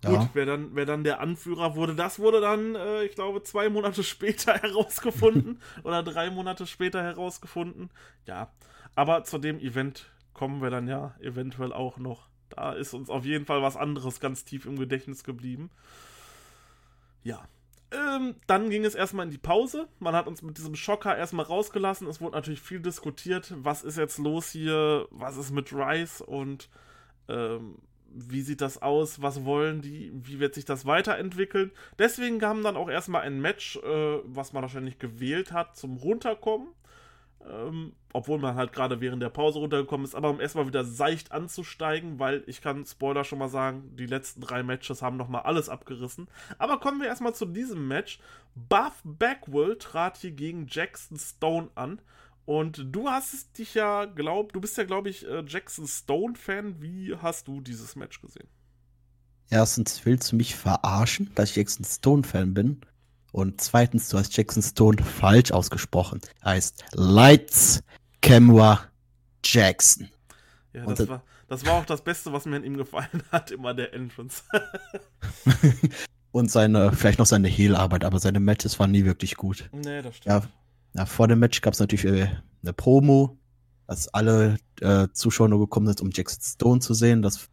[0.05, 0.11] Ja.
[0.11, 3.69] Gut, wer dann, wer dann der Anführer wurde, das wurde dann, äh, ich glaube, zwei
[3.69, 7.91] Monate später herausgefunden oder drei Monate später herausgefunden.
[8.27, 8.53] Ja,
[8.95, 12.29] aber zu dem Event kommen wir dann ja eventuell auch noch.
[12.51, 15.71] Da ist uns auf jeden Fall was anderes ganz tief im Gedächtnis geblieben.
[17.25, 17.49] Ja.
[17.93, 19.89] Ähm, dann ging es erstmal in die Pause.
[20.01, 22.09] Man hat uns mit diesem Schocker erstmal rausgelassen.
[22.09, 23.55] Es wurde natürlich viel diskutiert.
[23.57, 25.07] Was ist jetzt los hier?
[25.11, 26.21] Was ist mit Rice?
[26.21, 26.69] Und
[27.29, 27.77] ähm,
[28.09, 29.23] wie sieht das aus?
[29.23, 30.11] Was wollen die?
[30.15, 31.71] Wie wird sich das weiterentwickeln?
[31.99, 36.69] Deswegen kam dann auch erstmal ein Match, äh, was man wahrscheinlich gewählt hat, zum Runterkommen.
[37.49, 41.33] Ähm, obwohl man halt gerade während der Pause runtergekommen ist, aber um erstmal wieder seicht
[41.33, 45.69] anzusteigen, weil ich kann Spoiler schon mal sagen, die letzten drei Matches haben nochmal alles
[45.69, 46.29] abgerissen.
[46.59, 48.19] Aber kommen wir erstmal zu diesem Match.
[48.55, 52.01] Buff Backwell trat hier gegen Jackson Stone an.
[52.47, 56.81] Und du hast dich ja glaubt, du bist ja, glaube ich, äh, Jackson Stone-Fan.
[56.81, 58.49] Wie hast du dieses Match gesehen?
[59.51, 62.81] Erstens willst du mich verarschen, dass ich Jackson Stone-Fan bin.
[63.37, 66.23] Und zweitens, du hast Jackson Stone falsch ausgesprochen.
[66.43, 67.83] Heißt Lights,
[68.23, 68.81] Camera,
[69.45, 70.09] Jackson.
[70.73, 73.75] Ja, das, war, das war auch das Beste, was mir an ihm gefallen hat, immer
[73.75, 74.43] der Entrance.
[76.33, 79.69] und seine, vielleicht noch seine Heelarbeit, aber seine Matches waren nie wirklich gut.
[79.71, 80.35] Nee, das stimmt.
[80.35, 80.43] Ja,
[80.95, 82.31] ja vor dem Match gab es natürlich äh,
[82.63, 83.37] eine Promo,
[83.87, 87.21] dass alle äh, Zuschauer nur gekommen sind, um Jackson Stone zu sehen.
[87.21, 87.51] Das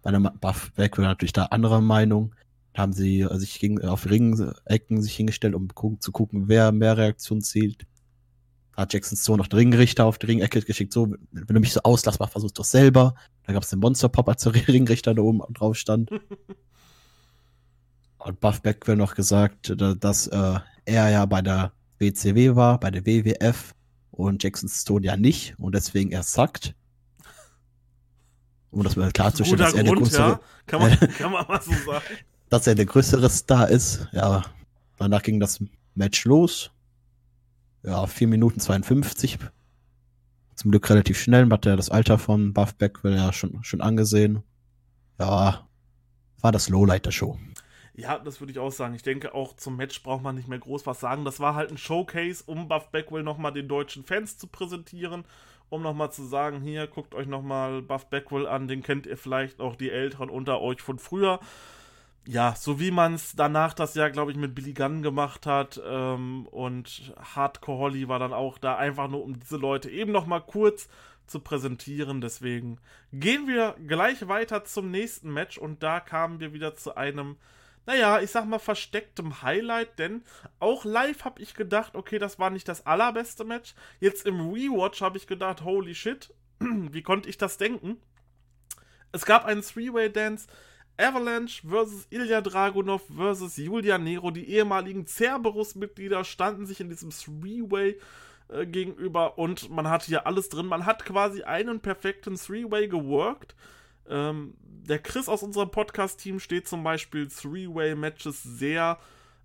[0.00, 2.34] bei der Buff Back war natürlich da anderer Meinung
[2.78, 5.68] haben sie äh, sich gegen, auf Ringecken sich hingestellt, um
[6.00, 7.86] zu gucken, wer mehr Reaktionen zieht.
[8.76, 11.80] Hat Jackson so noch den Ringrichter auf die Ringecke geschickt, so, wenn du mich so
[11.82, 13.14] auslässt, mach versuch's doch selber.
[13.44, 16.10] Da gab es den Monster-Pop, als der Ringrichter da oben drauf stand.
[18.18, 23.06] Und Buff Beckwell noch gesagt, dass äh, er ja bei der WCW war, bei der
[23.06, 23.72] WWF
[24.10, 26.74] und Jackson Stone ja nicht und deswegen er sagt.
[28.70, 30.40] Um das mal klarzustellen, dass er der größere, ja.
[30.66, 32.02] kann, man, kann man mal so sagen
[32.48, 34.06] dass er der größere Star ist.
[34.12, 34.44] Ja,
[34.98, 35.62] danach ging das
[35.94, 36.70] Match los.
[37.82, 39.38] Ja, 4 Minuten 52.
[40.54, 44.42] Zum Glück relativ schnell, hat er das Alter von Buff Beckwell ja schon, schon angesehen.
[45.18, 45.66] Ja,
[46.40, 47.38] war das Lowlight der Show.
[47.94, 48.94] Ja, das würde ich auch sagen.
[48.94, 51.24] Ich denke, auch zum Match braucht man nicht mehr groß was sagen.
[51.24, 55.24] Das war halt ein Showcase, um Buff Beckwell nochmal den deutschen Fans zu präsentieren,
[55.70, 59.60] um nochmal zu sagen, hier, guckt euch nochmal Buff Beckwell an, den kennt ihr vielleicht
[59.60, 61.40] auch die Älteren unter euch von früher
[62.26, 65.80] ja, so wie man es danach das Jahr, glaube ich, mit Billy Gunn gemacht hat
[65.84, 70.26] ähm, und Hardcore Holly war dann auch da, einfach nur um diese Leute eben noch
[70.26, 70.88] mal kurz
[71.28, 72.20] zu präsentieren.
[72.20, 72.78] Deswegen
[73.12, 77.36] gehen wir gleich weiter zum nächsten Match und da kamen wir wieder zu einem,
[77.86, 80.24] naja, ich sag mal verstecktem Highlight, denn
[80.58, 83.74] auch live habe ich gedacht, okay, das war nicht das allerbeste Match.
[84.00, 87.98] Jetzt im Rewatch habe ich gedacht, holy shit, wie konnte ich das denken?
[89.12, 90.48] Es gab einen Three-Way-Dance
[90.98, 94.30] Avalanche versus Ilya Dragunov versus Julia Nero.
[94.30, 97.98] Die ehemaligen Cerberus-Mitglieder standen sich in diesem Three-Way
[98.48, 100.66] äh, gegenüber und man hat hier alles drin.
[100.66, 103.54] Man hat quasi einen perfekten Three-Way geworkt.
[104.08, 108.98] Ähm, der Chris aus unserem Podcast-Team steht zum Beispiel Three-Way-Matches sehr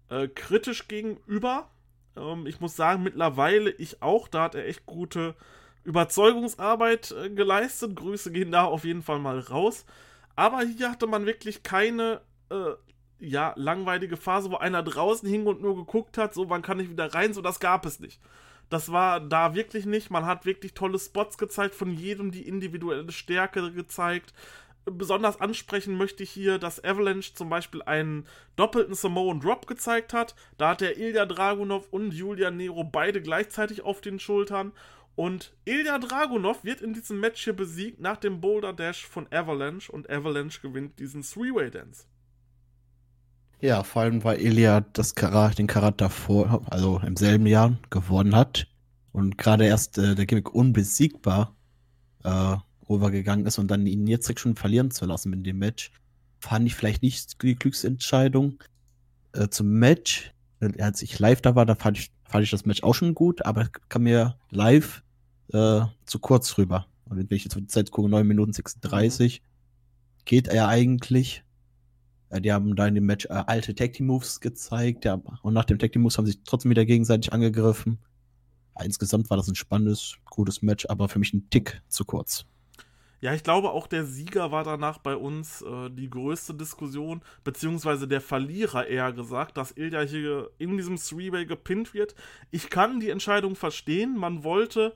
[0.10, 1.70] äh, kritisch gegenüber.
[2.16, 4.28] Ähm, ich muss sagen, mittlerweile ich auch.
[4.28, 5.36] Da hat er echt gute
[5.84, 7.96] Überzeugungsarbeit äh, geleistet.
[7.96, 9.86] Grüße gehen da auf jeden Fall mal raus.
[10.36, 12.74] Aber hier hatte man wirklich keine, äh,
[13.20, 16.90] ja, langweilige Phase, wo einer draußen hing und nur geguckt hat, so, wann kann ich
[16.90, 18.20] wieder rein, so, das gab es nicht.
[18.72, 20.10] Das war da wirklich nicht.
[20.10, 24.34] Man hat wirklich tolle Spots gezeigt, von jedem die individuelle Stärke gezeigt.
[24.86, 30.36] Besonders ansprechen möchte ich hier, dass Avalanche zum Beispiel einen doppelten Samoan Drop gezeigt hat.
[30.58, 34.72] Da hat der Ilya Dragunov und Julian Nero beide gleichzeitig auf den Schultern.
[35.16, 39.92] Und Ilya Dragunov wird in diesem Match hier besiegt nach dem Boulder Dash von Avalanche
[39.92, 42.06] und Avalanche gewinnt diesen Three-Way Dance.
[43.60, 48.36] Ja, vor allem, weil Ilya das Karat, den Karat davor, also im selben Jahr, gewonnen
[48.36, 48.68] hat
[49.12, 51.56] und gerade erst äh, der Gimmick unbesiegbar
[52.24, 52.56] äh,
[52.90, 55.92] rübergegangen ist und dann ihn jetzt schon verlieren zu lassen in dem Match,
[56.40, 58.64] fand ich vielleicht nicht die Glücksentscheidung.
[59.34, 60.32] Äh, zum Match,
[60.80, 63.46] als ich live da war, da fand ich, fand ich das Match auch schon gut,
[63.46, 65.04] aber kam mir live
[65.54, 66.88] äh, zu kurz rüber.
[67.06, 69.46] Und wenn ich jetzt die Zeit gucke, 9 Minuten 36, mhm.
[70.26, 71.44] geht er eigentlich.
[72.30, 75.54] Äh, die haben da in dem Match äh, alte Tag Team Moves gezeigt, ja, und
[75.54, 78.00] nach dem Tag Team Moves haben sie sich trotzdem wieder gegenseitig angegriffen.
[78.84, 82.46] Insgesamt war das ein spannendes, gutes Match, aber für mich ein Tick zu kurz.
[83.22, 88.08] Ja, ich glaube auch der Sieger war danach bei uns äh, die größte Diskussion, beziehungsweise
[88.08, 92.16] der Verlierer eher gesagt, dass Ilya hier in diesem Three-Way gepinnt wird.
[92.50, 94.96] Ich kann die Entscheidung verstehen, man wollte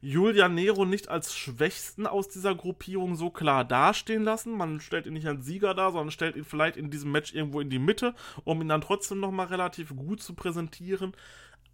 [0.00, 4.56] Julian Nero nicht als Schwächsten aus dieser Gruppierung so klar dastehen lassen.
[4.56, 7.60] Man stellt ihn nicht als Sieger dar, sondern stellt ihn vielleicht in diesem Match irgendwo
[7.60, 11.14] in die Mitte, um ihn dann trotzdem nochmal relativ gut zu präsentieren.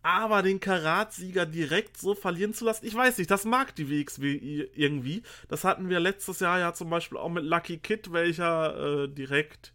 [0.02, 4.68] Aber den Karatsieger direkt so verlieren zu lassen, ich weiß nicht, das mag die WXW
[4.74, 5.22] irgendwie.
[5.48, 9.72] Das hatten wir letztes Jahr ja zum Beispiel auch mit Lucky Kid, welcher äh, direkt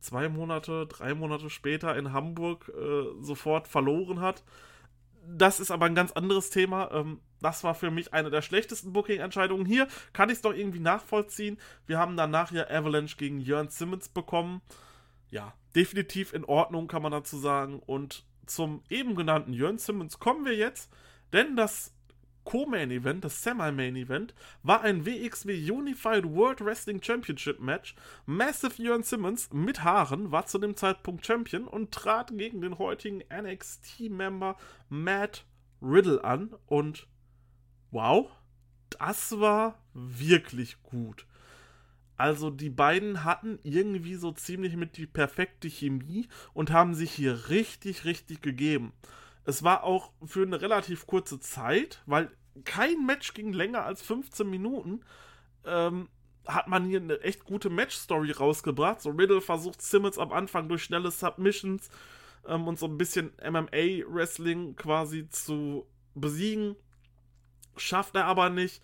[0.00, 4.44] zwei Monate, drei Monate später in Hamburg äh, sofort verloren hat.
[5.28, 6.90] Das ist aber ein ganz anderes Thema.
[6.92, 9.66] Ähm, das war für mich eine der schlechtesten Booking-Entscheidungen.
[9.66, 11.58] Hier kann ich es doch irgendwie nachvollziehen.
[11.86, 14.62] Wir haben danach ja Avalanche gegen Jörn Simmons bekommen.
[15.30, 17.80] Ja, definitiv in Ordnung, kann man dazu sagen.
[17.84, 20.90] Und zum eben genannten Jörn Simmons kommen wir jetzt,
[21.32, 21.92] denn das
[22.46, 24.32] Co-Main Event, das Semi-Main Event,
[24.62, 27.96] war ein WXW Unified World Wrestling Championship Match.
[28.24, 33.22] Massive Jörn Simmons mit Haaren war zu dem Zeitpunkt Champion und trat gegen den heutigen
[33.30, 34.56] NXT-Member
[34.88, 35.44] Matt
[35.82, 36.54] Riddle an.
[36.66, 37.08] Und
[37.90, 38.30] wow,
[38.90, 41.26] das war wirklich gut.
[42.16, 47.48] Also die beiden hatten irgendwie so ziemlich mit die perfekte Chemie und haben sich hier
[47.50, 48.92] richtig, richtig gegeben.
[49.44, 52.30] Es war auch für eine relativ kurze Zeit, weil
[52.64, 55.02] kein Match ging länger als 15 Minuten.
[55.64, 56.08] Ähm,
[56.46, 59.00] hat man hier eine echt gute Match-Story rausgebracht.
[59.00, 61.90] So Riddle versucht Simmons am Anfang durch schnelle Submissions
[62.46, 66.76] ähm, und so ein bisschen MMA-Wrestling quasi zu besiegen.
[67.76, 68.82] Schafft er aber nicht.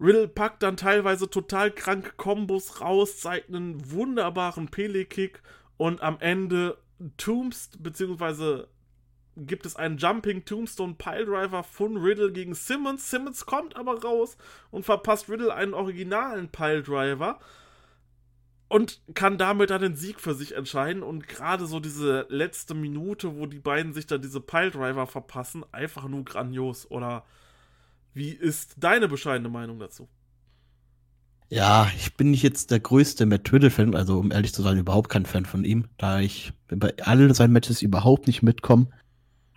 [0.00, 5.42] Riddle packt dann teilweise total kranke Kombos raus, zeigt einen wunderbaren Pele-Kick
[5.76, 6.78] und am Ende
[7.16, 8.68] Tombst, beziehungsweise
[9.36, 13.10] gibt es einen Jumping Tombstone Piledriver von Riddle gegen Simmons.
[13.10, 14.36] Simmons kommt aber raus
[14.70, 17.38] und verpasst Riddle einen originalen Piledriver
[18.68, 21.02] und kann damit dann den Sieg für sich entscheiden.
[21.02, 26.08] Und gerade so diese letzte Minute, wo die beiden sich dann diese Piledriver verpassen, einfach
[26.08, 26.90] nur grandios.
[26.90, 27.24] Oder
[28.16, 30.08] wie ist deine bescheidene Meinung dazu?
[31.50, 35.10] Ja, ich bin nicht jetzt der größte Matt Riddle-Fan, also um ehrlich zu sein, überhaupt
[35.10, 38.88] kein Fan von ihm, da ich bei allen seinen Matches überhaupt nicht mitkomme.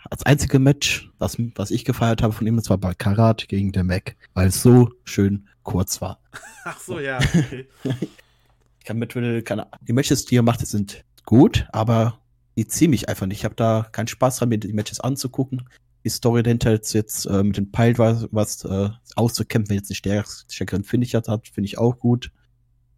[0.10, 3.72] Das einzige Match, was, was ich gefeiert habe von ihm, das war bei Karat gegen
[3.72, 6.19] der Mac, weil es so schön kurz war.
[6.65, 7.65] Ach so, ja, okay.
[7.84, 12.19] ich kann Matt Riddle, keine, die Matches, die er macht, sind gut, aber
[12.58, 13.39] die ziehen mich einfach nicht.
[13.39, 15.63] Ich habe da keinen Spaß dran, mir die Matches anzugucken
[16.10, 19.91] die Story dahinter jetzt, jetzt äh, mit den Pile was, was äh, auszukämpfen, wenn jetzt
[19.91, 22.32] einen stärkeren Finish hat, finde ich auch gut.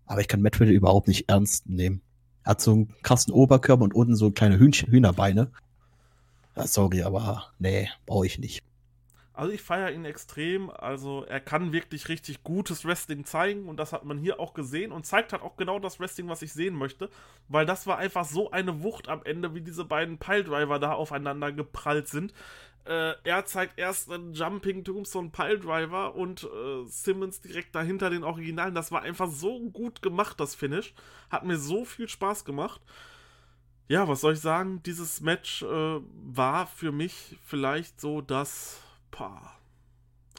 [0.06, 2.02] Aber ich kann Matt Riddle überhaupt nicht ernst nehmen.
[2.44, 5.52] Er hat so einen krassen Oberkörper und unten so kleine Hühnchen, Hühnerbeine.
[6.56, 8.64] Ja, sorry, aber nee, brauche ich nicht.
[9.34, 10.70] Also ich feiere ihn extrem.
[10.70, 14.92] Also er kann wirklich richtig gutes Wrestling zeigen und das hat man hier auch gesehen
[14.92, 17.10] und zeigt halt auch genau das Wrestling, was ich sehen möchte,
[17.48, 21.52] weil das war einfach so eine Wucht am Ende, wie diese beiden Piledriver da aufeinander
[21.52, 22.34] geprallt sind.
[22.84, 28.74] Äh, er zeigt erst einen Jumping Tombstone Piledriver und äh, Simmons direkt dahinter den Originalen.
[28.74, 30.94] Das war einfach so gut gemacht, das Finish.
[31.30, 32.82] Hat mir so viel Spaß gemacht.
[33.88, 34.82] Ja, was soll ich sagen?
[34.84, 38.82] Dieses Match äh, war für mich vielleicht so das.
[39.12, 39.54] Pah.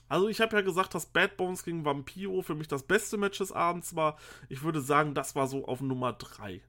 [0.08, 3.38] Also ich habe ja gesagt, dass Bad Bones gegen Vampiro für mich das beste Match
[3.38, 4.18] des Abends war.
[4.48, 6.60] Ich würde sagen, das war so auf Nummer 3.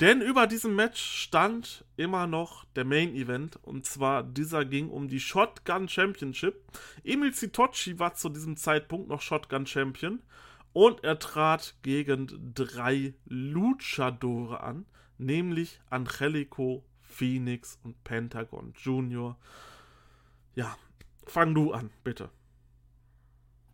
[0.00, 5.06] Denn über diesem Match stand immer noch der Main Event und zwar dieser ging um
[5.06, 6.60] die Shotgun Championship.
[7.04, 10.20] Emil Sitochi war zu diesem Zeitpunkt noch Shotgun Champion
[10.72, 14.86] und er trat gegen drei Luchadore an,
[15.18, 19.36] nämlich Angelico, Phoenix und Pentagon Junior.
[20.54, 20.76] Ja,
[21.26, 22.30] fang du an, bitte.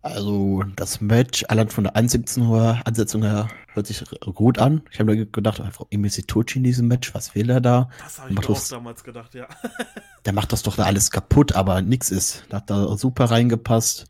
[0.00, 4.82] Also das Match, allein von der Ansetzung her, Ansetzung her hört sich gut an.
[4.92, 7.90] Ich habe mir gedacht, einfach Emisi Tochi in diesem Match, was will er da?
[7.98, 9.48] Das habe ich auch damals gedacht, ja.
[10.24, 12.44] der macht das doch da alles kaputt, aber nix ist.
[12.48, 14.06] Da hat da super reingepasst.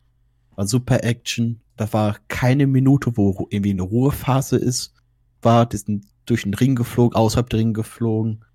[0.55, 1.61] War super Action.
[1.75, 4.93] Da war keine Minute, wo irgendwie eine Ruhephase ist.
[5.41, 8.45] War die sind durch den Ring geflogen, außerhalb der Ring geflogen.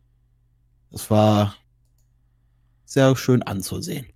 [0.93, 1.57] Es war
[2.85, 4.07] sehr schön anzusehen.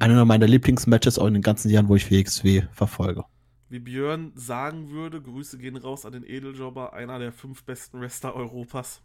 [0.00, 3.24] Einer meiner Lieblingsmatches auch in den ganzen Jahren, wo ich WXW verfolge.
[3.68, 8.36] Wie Björn sagen würde, Grüße gehen raus an den Edeljobber, einer der fünf besten Wrestler
[8.36, 9.02] Europas.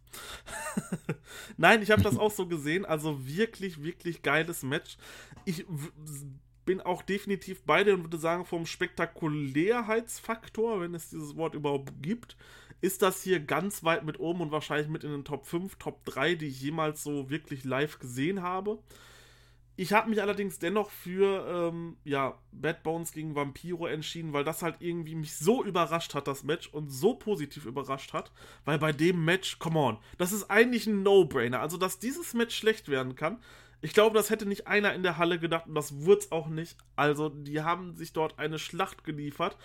[1.58, 2.86] Nein, ich habe das auch so gesehen.
[2.86, 4.98] Also wirklich, wirklich geiles Match.
[5.46, 5.66] Ich
[6.64, 11.92] bin auch definitiv bei dir und würde sagen, vom Spektakulärheitsfaktor, wenn es dieses Wort überhaupt
[12.04, 12.38] gibt,
[12.82, 16.06] ist das hier ganz weit mit oben und wahrscheinlich mit in den Top 5, Top
[16.06, 18.78] 3, die ich jemals so wirklich live gesehen habe.
[19.78, 24.62] Ich habe mich allerdings dennoch für ähm, ja, Bad Bones gegen Vampiro entschieden, weil das
[24.62, 28.32] halt irgendwie mich so überrascht hat, das Match, und so positiv überrascht hat,
[28.66, 31.62] weil bei dem Match, come on, das ist eigentlich ein No-Brainer.
[31.62, 33.40] Also, dass dieses Match schlecht werden kann,
[33.82, 36.48] ich glaube, das hätte nicht einer in der Halle gedacht und das wurde es auch
[36.48, 36.78] nicht.
[36.96, 39.58] Also, die haben sich dort eine Schlacht geliefert.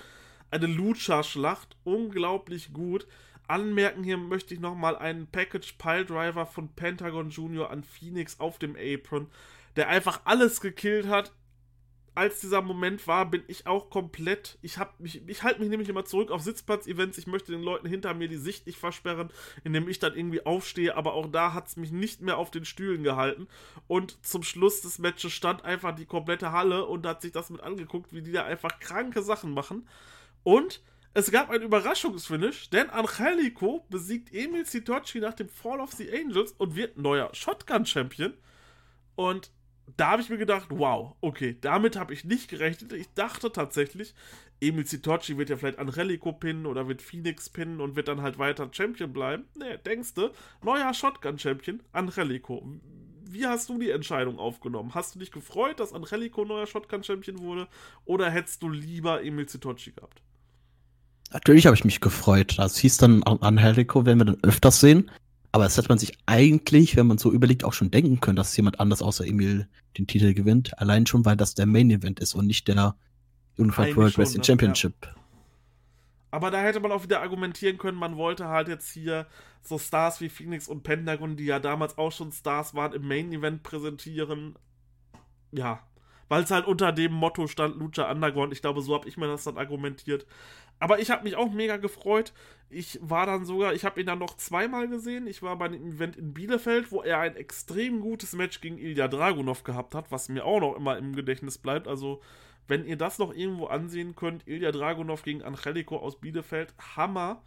[0.50, 1.76] Eine Lucha-Schlacht.
[1.84, 3.06] Unglaublich gut.
[3.46, 8.58] Anmerken hier möchte ich nochmal einen Package Pile Driver von Pentagon Junior an Phoenix auf
[8.58, 9.28] dem Apron
[9.76, 11.32] der einfach alles gekillt hat.
[12.14, 14.58] Als dieser Moment war, bin ich auch komplett.
[14.62, 17.18] Ich habe mich, ich halte mich nämlich immer zurück auf Sitzplatz-Events.
[17.18, 19.28] Ich möchte den Leuten hinter mir die Sicht nicht versperren,
[19.64, 20.96] indem ich dann irgendwie aufstehe.
[20.96, 23.48] Aber auch da hat es mich nicht mehr auf den Stühlen gehalten.
[23.86, 27.60] Und zum Schluss des Matches stand einfach die komplette Halle und hat sich das mit
[27.60, 29.86] angeguckt, wie die da einfach kranke Sachen machen.
[30.42, 30.80] Und
[31.12, 36.52] es gab ein Überraschungsfinish, denn Angelico besiegt Emil Sitochi nach dem Fall of the Angels
[36.52, 38.34] und wird neuer Shotgun-Champion.
[39.14, 39.50] Und
[39.96, 42.92] da habe ich mir gedacht, wow, okay, damit habe ich nicht gerechnet.
[42.92, 44.14] Ich dachte tatsächlich,
[44.60, 48.38] Emil Sitochi wird ja vielleicht Angelico pinnen oder wird Phoenix pinnen und wird dann halt
[48.38, 49.44] weiter Champion bleiben.
[49.54, 52.66] Nee, denkste, neuer Shotgun-Champion, Angelico.
[53.28, 54.94] Wie hast du die Entscheidung aufgenommen?
[54.94, 57.68] Hast du dich gefreut, dass Angelico neuer Shotgun-Champion wurde
[58.04, 60.22] oder hättest du lieber Emil Sitochi gehabt?
[61.32, 62.54] Natürlich habe ich mich gefreut.
[62.58, 65.10] Das hieß dann, Angelico werden wir dann öfters sehen.
[65.56, 68.54] Aber das hätte man sich eigentlich, wenn man so überlegt, auch schon denken können, dass
[68.58, 69.66] jemand anders außer Emil
[69.96, 70.78] den Titel gewinnt.
[70.78, 72.94] Allein schon, weil das der Main Event ist und nicht der
[73.56, 74.44] Unified World Wrestling ne?
[74.44, 74.92] Championship.
[75.02, 75.14] Ja.
[76.30, 79.28] Aber da hätte man auch wieder argumentieren können, man wollte halt jetzt hier
[79.62, 83.32] so Stars wie Phoenix und Pentagon, die ja damals auch schon Stars waren, im Main
[83.32, 84.58] Event präsentieren.
[85.52, 85.80] Ja,
[86.28, 88.52] weil es halt unter dem Motto stand Lucha Underground.
[88.52, 90.26] Ich glaube, so habe ich mir das dann argumentiert.
[90.78, 92.32] Aber ich habe mich auch mega gefreut.
[92.68, 95.26] Ich war dann sogar, ich habe ihn dann noch zweimal gesehen.
[95.26, 99.08] Ich war bei einem Event in Bielefeld, wo er ein extrem gutes Match gegen Ilya
[99.08, 101.88] Dragunov gehabt hat, was mir auch noch immer im Gedächtnis bleibt.
[101.88, 102.20] Also,
[102.68, 107.42] wenn ihr das noch irgendwo ansehen könnt, Ilya Dragunov gegen Angelico aus Bielefeld, Hammer.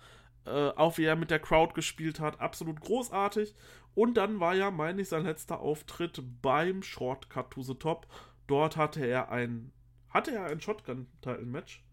[0.45, 3.53] Äh, auch wie er mit der Crowd gespielt hat, absolut großartig.
[3.93, 8.07] Und dann war ja, meine ich, sein letzter Auftritt beim Shortcut to the Top.
[8.47, 9.71] Dort hatte er ein,
[10.09, 11.83] hatte er ein Shotgun-Title-Match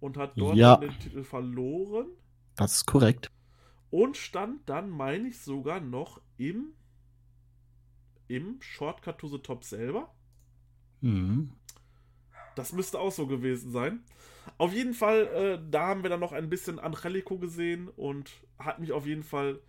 [0.00, 0.76] und hat dort ja.
[0.76, 2.06] den Titel verloren.
[2.56, 3.30] Das ist korrekt.
[3.90, 6.74] Und stand dann, meine ich, sogar noch im,
[8.28, 10.14] im Shortcut to the Top selber.
[11.00, 11.52] Mhm.
[12.54, 14.00] Das müsste auch so gewesen sein.
[14.58, 18.78] Auf jeden Fall, äh, da haben wir dann noch ein bisschen Angelico gesehen und hat
[18.78, 19.60] mich auf jeden Fall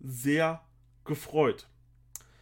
[0.00, 0.62] sehr
[1.04, 1.68] gefreut.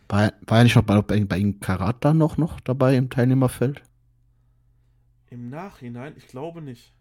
[0.08, 3.82] War, war ja nicht noch bei, bei, bei ihm Karata noch, noch dabei im Teilnehmerfeld?
[5.30, 6.14] Im Nachhinein?
[6.16, 6.92] Ich glaube nicht.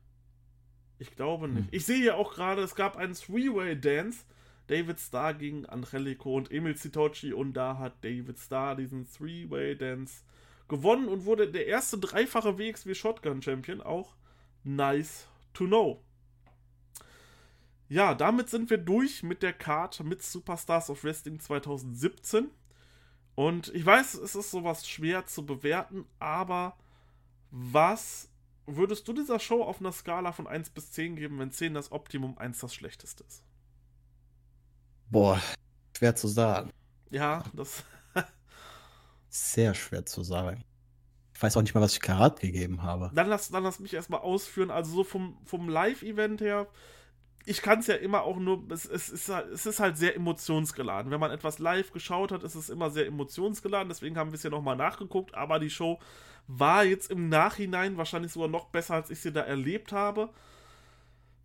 [1.02, 1.66] Ich glaube nicht.
[1.66, 1.70] Hm.
[1.72, 4.20] Ich sehe ja auch gerade, es gab einen Three-Way-Dance.
[4.68, 10.22] David Starr gegen Angelico und Emil Sitochi und da hat David Starr diesen Three-Way-Dance
[10.68, 13.82] gewonnen und wurde der erste dreifache WXW Shotgun Champion.
[13.82, 14.16] Auch
[14.64, 16.04] nice to know.
[17.90, 22.52] Ja, damit sind wir durch mit der Card mit Superstars of Wrestling 2017.
[23.34, 26.78] Und ich weiß, es ist sowas schwer zu bewerten, aber
[27.50, 28.31] was
[28.66, 31.92] würdest du dieser Show auf einer Skala von 1 bis 10 geben, wenn 10 das
[31.92, 33.44] Optimum, 1 das Schlechteste ist?
[35.10, 35.42] Boah,
[35.98, 36.72] schwer zu sagen.
[37.10, 37.84] Ja, das.
[39.30, 40.64] Sehr schwer zu sagen.
[41.34, 43.12] Ich weiß auch nicht mal, was ich Karat gegeben habe.
[43.14, 44.72] Dann lass, dann lass mich erstmal ausführen.
[44.72, 46.68] Also, so vom, vom Live-Event her,
[47.46, 51.12] ich kann es ja immer auch nur, es, es, ist, es ist halt sehr emotionsgeladen.
[51.12, 53.90] Wenn man etwas live geschaut hat, ist es immer sehr emotionsgeladen.
[53.90, 55.34] Deswegen haben wir es ja nochmal nachgeguckt.
[55.34, 56.00] Aber die Show
[56.48, 60.30] war jetzt im Nachhinein wahrscheinlich sogar noch besser, als ich sie da erlebt habe.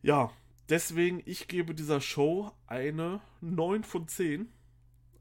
[0.03, 0.30] Ja,
[0.68, 4.53] deswegen, ich gebe dieser Show eine 9 von 10.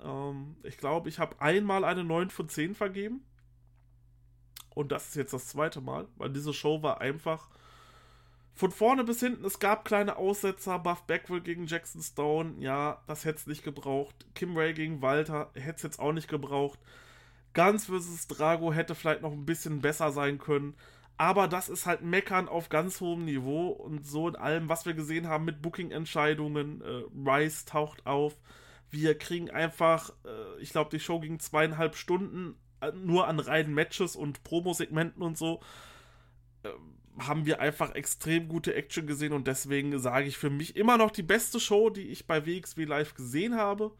[0.01, 3.25] Ähm, ich glaube, ich habe einmal eine 9 von 10 vergeben.
[4.73, 7.49] Und das ist jetzt das zweite Mal, weil diese Show war einfach
[8.53, 10.79] Von vorne bis hinten, es gab kleine Aussetzer.
[10.79, 14.25] Buff Backwell gegen Jackson Stone, ja, das hätte es nicht gebraucht.
[14.33, 16.79] Kim Ray gegen Walter, hätte es jetzt auch nicht gebraucht.
[17.55, 18.27] Ganz vs.
[18.27, 20.75] Drago hätte vielleicht noch ein bisschen besser sein können.
[21.17, 24.93] Aber das ist halt Meckern auf ganz hohem Niveau und so in allem, was wir
[24.93, 26.81] gesehen haben mit Booking-Entscheidungen.
[26.81, 28.35] Äh, Rice taucht auf.
[28.91, 33.73] Wir kriegen einfach, äh, ich glaube, die Show ging zweieinhalb Stunden äh, nur an reinen
[33.73, 35.61] Matches und Promo-Segmenten und so.
[36.63, 36.69] Äh,
[37.17, 41.11] haben wir einfach extrem gute Action gesehen und deswegen sage ich für mich immer noch
[41.11, 43.93] die beste Show, die ich bei WXW Live gesehen habe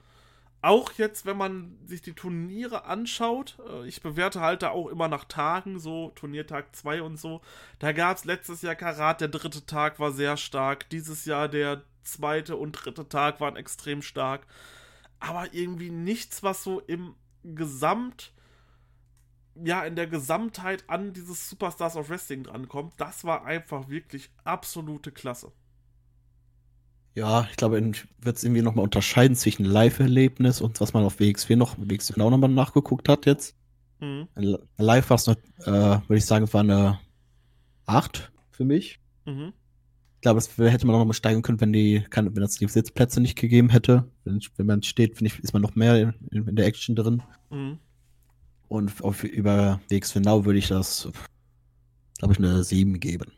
[0.66, 5.07] auch jetzt, wenn man sich die Turniere anschaut, äh, ich bewerte halt da auch immer
[5.07, 7.41] nach Tagen, so Turniertag 2 und so.
[7.80, 10.89] Da gab es letztes Jahr Karat, der dritte Tag war sehr stark.
[10.89, 14.47] Dieses Jahr der zweite und dritte Tag waren extrem stark.
[15.20, 18.34] Aber irgendwie nichts, was so im Gesamt,
[19.63, 22.93] ja, in der Gesamtheit an dieses Superstars of Wrestling drankommt.
[22.97, 25.51] Das war einfach wirklich absolute Klasse.
[27.16, 27.82] Ja, ich glaube,
[28.22, 32.30] wird es irgendwie nochmal unterscheiden zwischen Live-Erlebnis und was man auf WXW noch, WXW auch
[32.30, 33.55] nochmal nachgeguckt hat jetzt.
[34.01, 34.28] Mhm.
[34.78, 35.66] Live war es noch, äh,
[36.07, 36.99] würde ich sagen, war eine
[37.86, 38.99] 8 für mich.
[39.26, 39.53] Mhm.
[40.16, 43.22] Ich glaube, das hätte man auch nochmal steigen können, wenn die, wenn es die Sitzplätze
[43.22, 44.11] nicht gegeben hätte.
[44.26, 47.24] Wenn, wenn man steht, finde ich, ist man noch mehr in, in der Action drin.
[47.49, 47.80] Mhm.
[48.68, 51.07] Und auf, über WXW Now würde ich das,
[52.18, 53.32] glaube ich, eine 7 geben.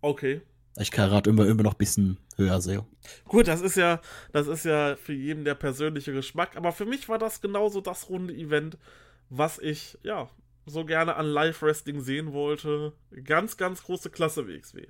[0.00, 0.40] Okay.
[0.78, 2.86] Ich Karat immer, immer noch ein bisschen höher sehe.
[3.26, 4.00] Gut, das ist ja,
[4.32, 8.08] das ist ja für jeden der persönliche Geschmack, aber für mich war das genauso das
[8.08, 8.78] runde Event,
[9.28, 10.30] was ich, ja,
[10.64, 12.92] so gerne an Live-Wrestling sehen wollte.
[13.24, 14.86] Ganz, ganz große Klasse WXW.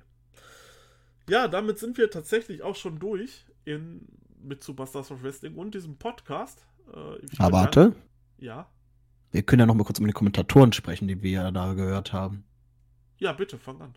[1.29, 4.07] Ja, damit sind wir tatsächlich auch schon durch in,
[4.41, 6.65] mit Superstars of Wrestling und diesem Podcast.
[6.93, 7.95] Äh, aber warte.
[8.37, 8.69] Ja.
[9.31, 12.13] Wir können ja noch mal kurz um die Kommentatoren sprechen, die wir ja da gehört
[12.13, 12.43] haben.
[13.17, 13.95] Ja, bitte, fang an.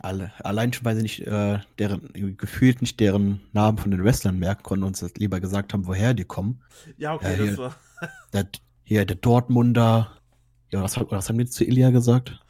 [0.00, 4.38] Alle, allein schon, weil sie nicht, äh, deren, gefühlt nicht deren Namen von den Wrestlern
[4.38, 6.60] merken konnten und uns lieber gesagt haben, woher die kommen.
[6.96, 7.76] Ja, okay, äh, das war.
[8.32, 8.48] Der,
[8.82, 10.10] hier, der Dortmunder.
[10.72, 12.42] Ja, was, was haben die zu Ilya gesagt?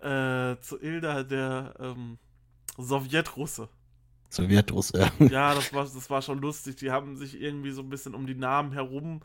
[0.00, 2.18] Äh, zu Ilda, der ähm,
[2.76, 3.68] Sowjetrusse.
[4.28, 5.26] Sowjetrusse, ja.
[5.26, 6.76] Ja, das war, das war schon lustig.
[6.76, 9.20] Die haben sich irgendwie so ein bisschen um die Namen herum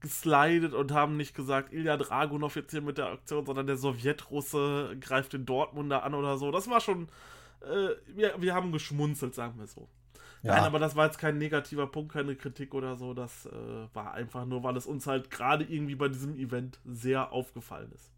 [0.00, 4.96] geslidet und haben nicht gesagt, Ilya Dragunov jetzt hier mit der Aktion, sondern der Sowjetrusse
[5.00, 6.50] greift den Dortmunder an oder so.
[6.50, 7.08] Das war schon,
[7.62, 9.88] äh, wir, wir haben geschmunzelt, sagen wir so.
[10.42, 10.54] Ja.
[10.54, 13.14] Nein, aber das war jetzt kein negativer Punkt, keine Kritik oder so.
[13.14, 17.32] Das äh, war einfach nur, weil es uns halt gerade irgendwie bei diesem Event sehr
[17.32, 18.12] aufgefallen ist.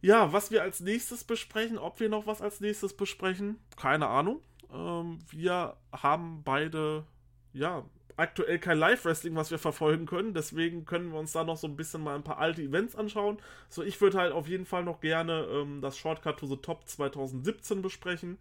[0.00, 4.40] Ja, was wir als nächstes besprechen, ob wir noch was als nächstes besprechen, keine Ahnung.
[4.72, 7.04] Ähm, wir haben beide,
[7.52, 7.84] ja,
[8.18, 10.34] aktuell kein Live-Wrestling, was wir verfolgen können.
[10.34, 13.38] Deswegen können wir uns da noch so ein bisschen mal ein paar alte Events anschauen.
[13.68, 16.88] So, ich würde halt auf jeden Fall noch gerne ähm, das Shortcut to the Top
[16.88, 18.38] 2017 besprechen.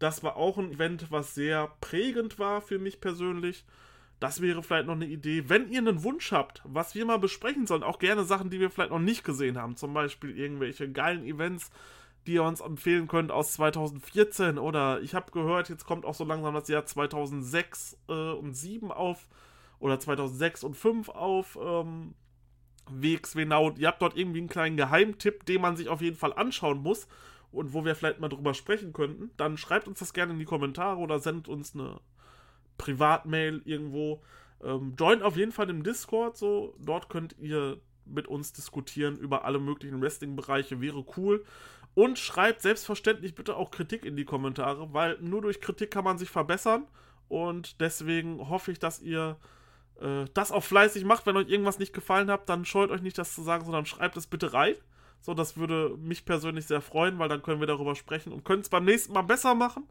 [0.00, 3.64] Das war auch ein Event, was sehr prägend war für mich persönlich.
[4.18, 5.44] Das wäre vielleicht noch eine Idee.
[5.48, 8.70] Wenn ihr einen Wunsch habt, was wir mal besprechen sollen, auch gerne Sachen, die wir
[8.70, 9.76] vielleicht noch nicht gesehen haben.
[9.76, 11.70] Zum Beispiel irgendwelche geilen Events,
[12.26, 16.24] die ihr uns empfehlen könnt aus 2014 oder ich habe gehört, jetzt kommt auch so
[16.24, 19.26] langsam das Jahr 2006 äh, und 7 auf
[19.78, 22.14] oder 2006 und 5 auf ähm,
[22.90, 23.72] Now.
[23.76, 27.08] Ihr habt dort irgendwie einen kleinen Geheimtipp, den man sich auf jeden Fall anschauen muss
[27.52, 30.44] und wo wir vielleicht mal drüber sprechen könnten, dann schreibt uns das gerne in die
[30.44, 32.00] Kommentare oder sendet uns eine
[32.78, 34.22] Privatmail irgendwo.
[34.62, 39.44] Ähm, joint auf jeden Fall im Discord, so dort könnt ihr mit uns diskutieren über
[39.44, 41.44] alle möglichen Wrestling-Bereiche, wäre cool.
[41.94, 46.18] Und schreibt selbstverständlich bitte auch Kritik in die Kommentare, weil nur durch Kritik kann man
[46.18, 46.86] sich verbessern.
[47.28, 49.36] Und deswegen hoffe ich, dass ihr
[50.00, 51.26] äh, das auch fleißig macht.
[51.26, 54.16] Wenn euch irgendwas nicht gefallen hat, dann scheut euch nicht, das zu sagen, sondern schreibt
[54.16, 54.76] es bitte rein.
[55.20, 58.62] So, das würde mich persönlich sehr freuen, weil dann können wir darüber sprechen und können
[58.62, 59.86] es beim nächsten Mal besser machen.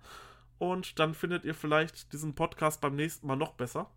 [0.57, 3.89] Und dann findet ihr vielleicht diesen Podcast beim nächsten Mal noch besser.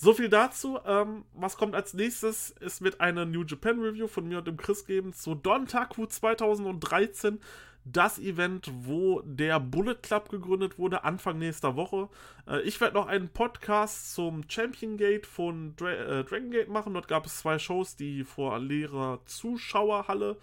[0.00, 0.78] So viel dazu.
[0.86, 2.54] Ähm, was kommt als nächstes?
[2.60, 6.06] Es wird eine New Japan Review von mir und dem Chris geben zu Don Taku
[6.06, 7.40] 2013.
[7.84, 12.08] Das Event, wo der Bullet Club gegründet wurde, Anfang nächster Woche.
[12.46, 16.94] Äh, ich werde noch einen Podcast zum Champion Gate von Dra äh, Dragon Gate machen.
[16.94, 20.36] Dort gab es zwei Shows, die vor leerer Zuschauerhalle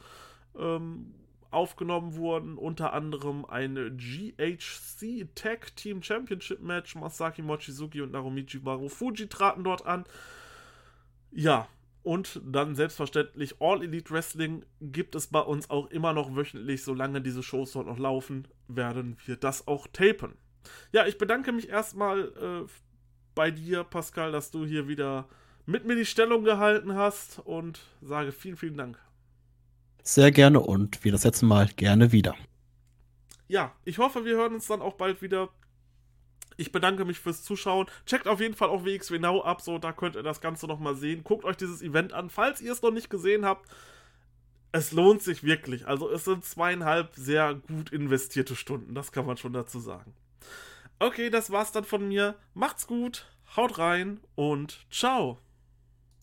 [0.60, 1.14] ähm,
[1.56, 2.58] aufgenommen wurden.
[2.58, 6.96] Unter anderem ein GHC Tag Team Championship Match.
[6.96, 10.06] Masaki Mochizuki und Narumichi Marufuji traten dort an.
[11.32, 11.68] Ja,
[12.06, 17.20] und dann selbstverständlich All Elite Wrestling gibt es bei uns auch immer noch wöchentlich, solange
[17.20, 20.36] diese Shows dort noch laufen, werden wir das auch tapen.
[20.92, 22.28] Ja, ich bedanke mich erstmal
[22.66, 22.70] äh,
[23.34, 25.28] bei dir, Pascal, dass du hier wieder
[25.66, 29.00] mit mir die Stellung gehalten hast und sage vielen, vielen Dank.
[30.08, 32.36] Sehr gerne und wie das letzte Mal gerne wieder.
[33.48, 35.50] ja, ich hoffe, wir hören uns dann auch bald wieder.
[36.58, 37.88] Ich bedanke mich fürs Zuschauen.
[38.06, 40.96] Checkt auf jeden Fall auch WXW Now ab, so da könnt ihr das Ganze nochmal
[40.96, 41.24] sehen.
[41.24, 43.68] Guckt euch dieses Event an, falls ihr es noch nicht gesehen habt.
[44.72, 45.88] Es lohnt sich wirklich.
[45.88, 50.14] Also es sind zweieinhalb sehr gut investierte Stunden, das kann man schon dazu sagen.
[51.00, 52.36] Okay, das war's dann von mir.
[52.54, 53.26] Macht's gut,
[53.56, 55.40] haut rein und ciao.